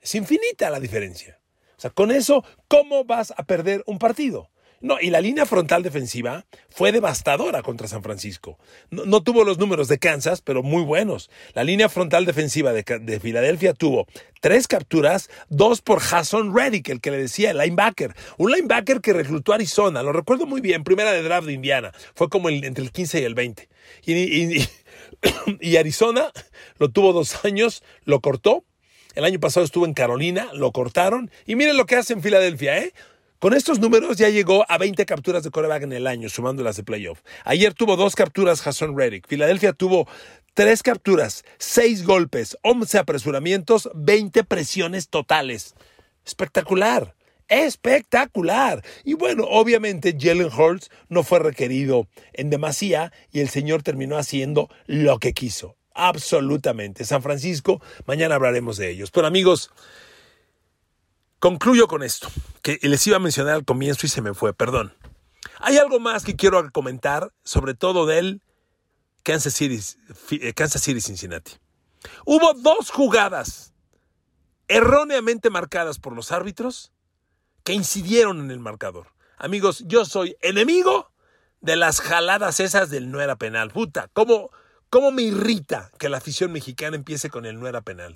Es 0.00 0.14
infinita 0.14 0.70
la 0.70 0.80
diferencia. 0.80 1.40
O 1.76 1.80
sea, 1.80 1.90
con 1.90 2.10
eso, 2.10 2.44
¿cómo 2.66 3.04
vas 3.04 3.32
a 3.36 3.44
perder 3.44 3.82
un 3.86 3.98
partido? 3.98 4.50
No, 4.80 4.98
y 5.00 5.10
la 5.10 5.20
línea 5.20 5.44
frontal 5.44 5.82
defensiva 5.82 6.46
fue 6.70 6.92
devastadora 6.92 7.62
contra 7.62 7.88
San 7.88 8.02
Francisco. 8.02 8.58
No, 8.90 9.22
tuvo 9.22 9.42
los 9.42 9.58
números 9.58 9.88
de 9.88 9.98
Kansas, 9.98 10.40
pero 10.40 10.62
muy 10.62 10.82
buenos. 10.82 11.30
La 11.54 11.64
línea 11.64 11.88
frontal 11.88 12.24
defensiva 12.24 12.72
de, 12.72 13.20
Filadelfia 13.20 13.74
tuvo 13.74 14.06
tres 14.40 14.68
capturas, 14.68 15.30
dos 15.48 15.82
por 15.82 15.98
Hassan 15.98 16.54
Reddick, 16.54 16.88
el 16.90 17.00
que 17.00 17.10
le 17.10 17.18
decía 17.18 17.50
el 17.50 17.58
linebacker. 17.58 18.14
Un 18.36 18.52
linebacker 18.52 19.00
que 19.00 19.12
reclutó 19.12 19.52
a 19.52 19.56
Arizona, 19.56 20.02
lo 20.02 20.12
recuerdo 20.12 20.46
muy 20.46 20.60
bien, 20.60 20.84
primera 20.84 21.10
de 21.10 21.22
draft 21.22 21.48
de 21.48 21.54
Indiana. 21.54 21.92
Fue 22.14 22.28
como 22.28 22.48
entre 22.48 22.84
el 22.84 22.92
15 22.92 23.20
y 23.20 23.24
el 23.24 23.34
20. 23.34 23.68
Y, 24.06 24.68
y 25.60 25.76
Arizona 25.76 26.30
lo 26.78 26.88
tuvo 26.90 27.12
dos 27.12 27.44
años, 27.44 27.82
lo 28.04 28.20
cortó. 28.20 28.64
El 29.16 29.24
año 29.24 29.40
pasado 29.40 29.66
estuvo 29.66 29.86
en 29.86 29.94
Carolina, 29.94 30.50
lo 30.52 30.70
cortaron. 30.70 31.32
Y 31.46 31.56
miren 31.56 31.76
lo 31.76 31.86
que 31.86 31.96
hace 31.96 32.12
en 32.12 32.22
Filadelfia, 32.22 32.78
¿eh? 32.78 32.92
Con 33.40 33.54
estos 33.54 33.78
números 33.78 34.16
ya 34.16 34.30
llegó 34.30 34.66
a 34.68 34.78
20 34.78 35.06
capturas 35.06 35.44
de 35.44 35.52
coreback 35.52 35.84
en 35.84 35.92
el 35.92 36.08
año, 36.08 36.28
sumando 36.28 36.64
las 36.64 36.74
de 36.76 36.82
playoff. 36.82 37.20
Ayer 37.44 37.72
tuvo 37.72 37.94
dos 37.94 38.16
capturas 38.16 38.66
Hassan 38.66 38.98
Reddick. 38.98 39.28
Filadelfia 39.28 39.72
tuvo 39.72 40.08
tres 40.54 40.82
capturas, 40.82 41.44
seis 41.56 42.04
golpes, 42.04 42.58
11 42.62 42.98
apresuramientos, 42.98 43.90
20 43.94 44.42
presiones 44.42 45.08
totales. 45.08 45.76
Espectacular. 46.26 47.14
Espectacular. 47.46 48.84
Y 49.04 49.14
bueno, 49.14 49.44
obviamente 49.44 50.16
Jalen 50.18 50.50
Hurts 50.52 50.90
no 51.08 51.22
fue 51.22 51.38
requerido 51.38 52.08
en 52.32 52.50
demasía 52.50 53.12
y 53.30 53.38
el 53.38 53.50
señor 53.50 53.84
terminó 53.84 54.18
haciendo 54.18 54.68
lo 54.86 55.20
que 55.20 55.32
quiso. 55.32 55.76
Absolutamente. 55.94 57.04
San 57.04 57.22
Francisco, 57.22 57.80
mañana 58.04 58.34
hablaremos 58.34 58.78
de 58.78 58.90
ellos. 58.90 59.12
Pero 59.12 59.28
amigos, 59.28 59.70
Concluyo 61.40 61.86
con 61.86 62.02
esto, 62.02 62.28
que 62.62 62.80
les 62.82 63.06
iba 63.06 63.16
a 63.16 63.20
mencionar 63.20 63.54
al 63.54 63.64
comienzo 63.64 64.06
y 64.06 64.08
se 64.08 64.22
me 64.22 64.34
fue, 64.34 64.52
perdón. 64.52 64.92
Hay 65.60 65.76
algo 65.76 66.00
más 66.00 66.24
que 66.24 66.34
quiero 66.34 66.68
comentar, 66.72 67.32
sobre 67.44 67.74
todo 67.74 68.06
del 68.06 68.42
Kansas 69.22 69.54
City, 69.54 69.80
eh, 70.32 70.52
Kansas 70.52 70.82
City 70.82 71.00
Cincinnati. 71.00 71.52
Hubo 72.24 72.54
dos 72.54 72.90
jugadas 72.90 73.72
erróneamente 74.66 75.48
marcadas 75.48 75.98
por 75.98 76.14
los 76.14 76.32
árbitros 76.32 76.92
que 77.62 77.72
incidieron 77.72 78.40
en 78.40 78.50
el 78.50 78.58
marcador. 78.58 79.08
Amigos, 79.36 79.84
yo 79.86 80.04
soy 80.04 80.36
enemigo 80.40 81.12
de 81.60 81.76
las 81.76 82.00
jaladas 82.00 82.58
esas 82.58 82.90
del 82.90 83.10
no 83.10 83.20
era 83.20 83.36
penal. 83.36 83.70
Puta, 83.70 84.10
¿cómo, 84.12 84.50
cómo 84.90 85.12
me 85.12 85.22
irrita 85.22 85.92
que 85.98 86.08
la 86.08 86.18
afición 86.18 86.50
mexicana 86.50 86.96
empiece 86.96 87.30
con 87.30 87.46
el 87.46 87.60
no 87.60 87.68
era 87.68 87.80
penal? 87.80 88.14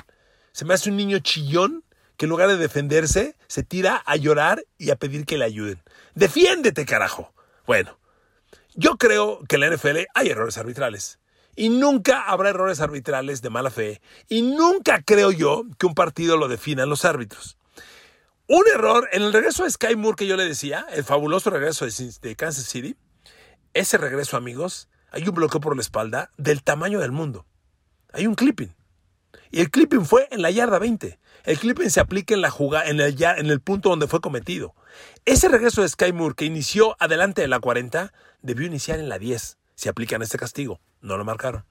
Se 0.53 0.65
me 0.65 0.75
hace 0.75 0.91
un 0.91 0.97
niño 0.97 1.21
chillón 1.21 1.85
en 2.27 2.31
lugar 2.31 2.49
de 2.49 2.57
defenderse, 2.57 3.37
se 3.47 3.63
tira 3.63 4.03
a 4.07 4.17
llorar 4.17 4.65
y 4.79 4.91
a 4.91 4.97
pedir 4.97 5.27
que 5.27 5.39
le 5.39 5.45
ayuden. 5.45 5.83
Defiéndete, 6.15 6.85
carajo. 6.85 7.33
Bueno, 7.67 7.99
yo 8.75 8.97
creo 8.97 9.41
que 9.49 9.57
en 9.57 9.61
la 9.61 9.71
NFL 9.71 9.99
hay 10.15 10.29
errores 10.29 10.59
arbitrales. 10.59 11.19
Y 11.55 11.69
nunca 11.69 12.23
habrá 12.23 12.51
errores 12.51 12.81
arbitrales 12.81 13.43
de 13.43 13.51
mala 13.51 13.71
fe. 13.71 14.01
Y 14.29 14.43
nunca 14.43 15.03
creo 15.03 15.31
yo 15.31 15.65
que 15.79 15.87
un 15.87 15.95
partido 15.95 16.37
lo 16.37 16.49
definan 16.49 16.89
los 16.89 17.05
árbitros. 17.05 17.59
Un 18.49 18.65
error 18.75 19.09
en 19.13 19.23
el 19.23 19.33
regreso 19.33 19.65
de 19.65 19.71
Sky 19.71 19.97
Moore 19.97 20.17
que 20.17 20.27
yo 20.27 20.37
le 20.37 20.47
decía, 20.47 20.87
el 20.93 21.05
fabuloso 21.05 21.51
regreso 21.51 21.87
de 21.87 22.37
Kansas 22.37 22.65
City, 22.65 22.97
ese 23.75 23.99
regreso, 23.99 24.37
amigos, 24.37 24.89
hay 25.11 25.29
un 25.29 25.35
bloqueo 25.35 25.61
por 25.61 25.77
la 25.77 25.83
espalda 25.83 26.31
del 26.37 26.63
tamaño 26.63 27.01
del 27.01 27.13
mundo. 27.13 27.47
Hay 28.13 28.27
un 28.27 28.35
clipping. 28.35 28.75
Y 29.51 29.61
el 29.61 29.71
clipping 29.71 30.05
fue 30.05 30.29
en 30.31 30.43
la 30.43 30.51
yarda 30.51 30.79
20. 30.79 31.19
El 31.45 31.59
clipping 31.59 31.91
se 31.91 32.01
aplica 32.01 32.35
en 32.35 32.41
la 32.41 32.51
jugada, 32.51 32.89
en 32.89 33.01
el, 33.01 33.61
punto 33.61 33.89
donde 33.89 34.07
fue 34.07 34.21
cometido. 34.21 34.75
Ese 35.25 35.49
regreso 35.49 35.83
de 35.83 35.89
Sky 35.89 36.13
Moore 36.13 36.35
que 36.37 36.45
inició 36.45 36.97
adelante 37.01 37.43
de 37.43 37.49
la 37.49 37.61
40 37.61 38.13
debió 38.43 38.67
iniciar 38.67 39.01
en 39.01 39.09
la 39.09 39.19
10. 39.19 39.59
Se 39.75 39.89
aplica 39.89 40.17
en 40.17 40.23
este 40.23 40.39
castigo. 40.39 40.81
No 41.01 41.17
lo 41.17 41.25
marcaron. 41.25 41.65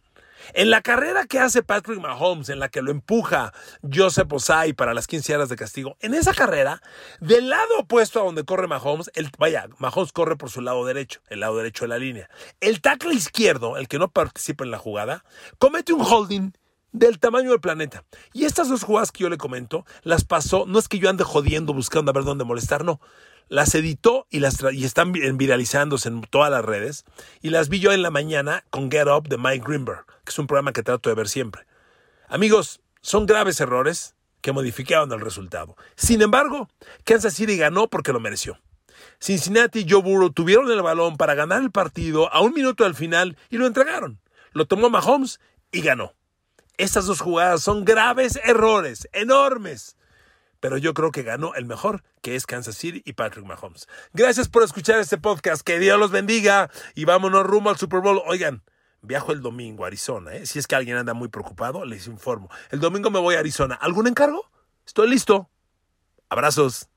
En 0.53 0.69
la 0.69 0.81
carrera 0.81 1.25
que 1.25 1.39
hace 1.39 1.63
Patrick 1.63 1.99
Mahomes, 1.99 2.49
en 2.49 2.59
la 2.59 2.69
que 2.69 2.81
lo 2.81 2.91
empuja 2.91 3.53
Joseph 3.81 4.31
Osai 4.33 4.73
para 4.73 4.93
las 4.93 5.07
15 5.07 5.35
horas 5.35 5.49
de 5.49 5.55
castigo, 5.55 5.97
en 5.99 6.13
esa 6.13 6.33
carrera, 6.33 6.81
del 7.19 7.49
lado 7.49 7.79
opuesto 7.79 8.19
a 8.19 8.23
donde 8.23 8.43
corre 8.43 8.67
Mahomes, 8.67 9.11
el, 9.13 9.29
vaya, 9.37 9.67
Mahomes 9.77 10.11
corre 10.11 10.35
por 10.35 10.49
su 10.49 10.61
lado 10.61 10.85
derecho, 10.85 11.21
el 11.29 11.41
lado 11.41 11.57
derecho 11.57 11.85
de 11.85 11.89
la 11.89 11.97
línea. 11.97 12.29
El 12.59 12.81
tackle 12.81 13.13
izquierdo, 13.13 13.77
el 13.77 13.87
que 13.87 13.99
no 13.99 14.09
participa 14.09 14.63
en 14.63 14.71
la 14.71 14.77
jugada, 14.77 15.23
comete 15.59 15.93
un 15.93 16.01
holding 16.01 16.51
del 16.91 17.19
tamaño 17.19 17.51
del 17.51 17.59
planeta. 17.59 18.03
Y 18.33 18.45
estas 18.45 18.69
dos 18.69 18.83
jugadas 18.83 19.11
que 19.11 19.23
yo 19.23 19.29
le 19.29 19.37
comento, 19.37 19.85
las 20.03 20.23
pasó, 20.23 20.65
no 20.67 20.79
es 20.79 20.87
que 20.87 20.99
yo 20.99 21.09
ande 21.09 21.23
jodiendo 21.23 21.73
buscando 21.73 22.11
a 22.11 22.13
ver 22.13 22.23
dónde 22.23 22.43
molestar, 22.43 22.83
no. 22.83 22.99
Las 23.47 23.75
editó 23.75 24.27
y, 24.29 24.39
las 24.39 24.59
y 24.71 24.85
están 24.85 25.11
viralizándose 25.11 26.07
en 26.07 26.21
todas 26.21 26.51
las 26.51 26.63
redes. 26.63 27.03
Y 27.41 27.49
las 27.49 27.67
vi 27.69 27.79
yo 27.79 27.91
en 27.91 28.01
la 28.01 28.11
mañana 28.11 28.63
con 28.69 28.89
Get 28.89 29.07
Up 29.07 29.27
de 29.27 29.37
Mike 29.37 29.65
Greenberg, 29.67 30.05
que 30.23 30.29
es 30.29 30.39
un 30.39 30.47
programa 30.47 30.71
que 30.71 30.83
trato 30.83 31.09
de 31.09 31.15
ver 31.15 31.27
siempre. 31.27 31.65
Amigos, 32.29 32.79
son 33.01 33.25
graves 33.25 33.59
errores 33.59 34.15
que 34.41 34.53
modificaron 34.53 35.11
el 35.11 35.19
resultado. 35.19 35.75
Sin 35.95 36.21
embargo, 36.21 36.69
Kansas 37.03 37.33
City 37.33 37.57
ganó 37.57 37.87
porque 37.87 38.13
lo 38.13 38.19
mereció. 38.19 38.59
Cincinnati 39.19 39.79
y 39.79 39.89
Joe 39.89 40.01
Burrow 40.01 40.31
tuvieron 40.31 40.71
el 40.71 40.81
balón 40.81 41.17
para 41.17 41.35
ganar 41.35 41.61
el 41.61 41.71
partido 41.71 42.31
a 42.33 42.41
un 42.41 42.53
minuto 42.53 42.85
al 42.85 42.95
final 42.95 43.37
y 43.49 43.57
lo 43.57 43.67
entregaron. 43.67 44.19
Lo 44.53 44.65
tomó 44.65 44.89
Mahomes 44.89 45.39
y 45.71 45.81
ganó. 45.81 46.13
Estas 46.81 47.05
dos 47.05 47.21
jugadas 47.21 47.61
son 47.61 47.85
graves 47.85 48.39
errores, 48.43 49.07
enormes. 49.13 49.97
Pero 50.59 50.77
yo 50.77 50.95
creo 50.95 51.11
que 51.11 51.21
ganó 51.21 51.53
el 51.53 51.65
mejor, 51.65 52.03
que 52.23 52.35
es 52.35 52.47
Kansas 52.47 52.75
City 52.75 53.03
y 53.05 53.13
Patrick 53.13 53.45
Mahomes. 53.45 53.87
Gracias 54.13 54.49
por 54.49 54.63
escuchar 54.63 54.97
este 54.97 55.19
podcast. 55.19 55.61
Que 55.61 55.77
Dios 55.77 55.99
los 55.99 56.09
bendiga 56.09 56.71
y 56.95 57.05
vámonos 57.05 57.45
rumbo 57.45 57.69
al 57.69 57.77
Super 57.77 57.99
Bowl. 57.99 58.19
Oigan, 58.25 58.63
viajo 59.03 59.31
el 59.31 59.41
domingo 59.41 59.83
a 59.83 59.87
Arizona. 59.87 60.33
¿eh? 60.33 60.47
Si 60.47 60.57
es 60.57 60.65
que 60.65 60.73
alguien 60.73 60.97
anda 60.97 61.13
muy 61.13 61.27
preocupado, 61.27 61.85
les 61.85 62.07
informo. 62.07 62.49
El 62.71 62.79
domingo 62.79 63.11
me 63.11 63.19
voy 63.19 63.35
a 63.35 63.39
Arizona. 63.41 63.75
¿Algún 63.75 64.07
encargo? 64.07 64.49
Estoy 64.83 65.07
listo. 65.07 65.51
Abrazos. 66.29 66.90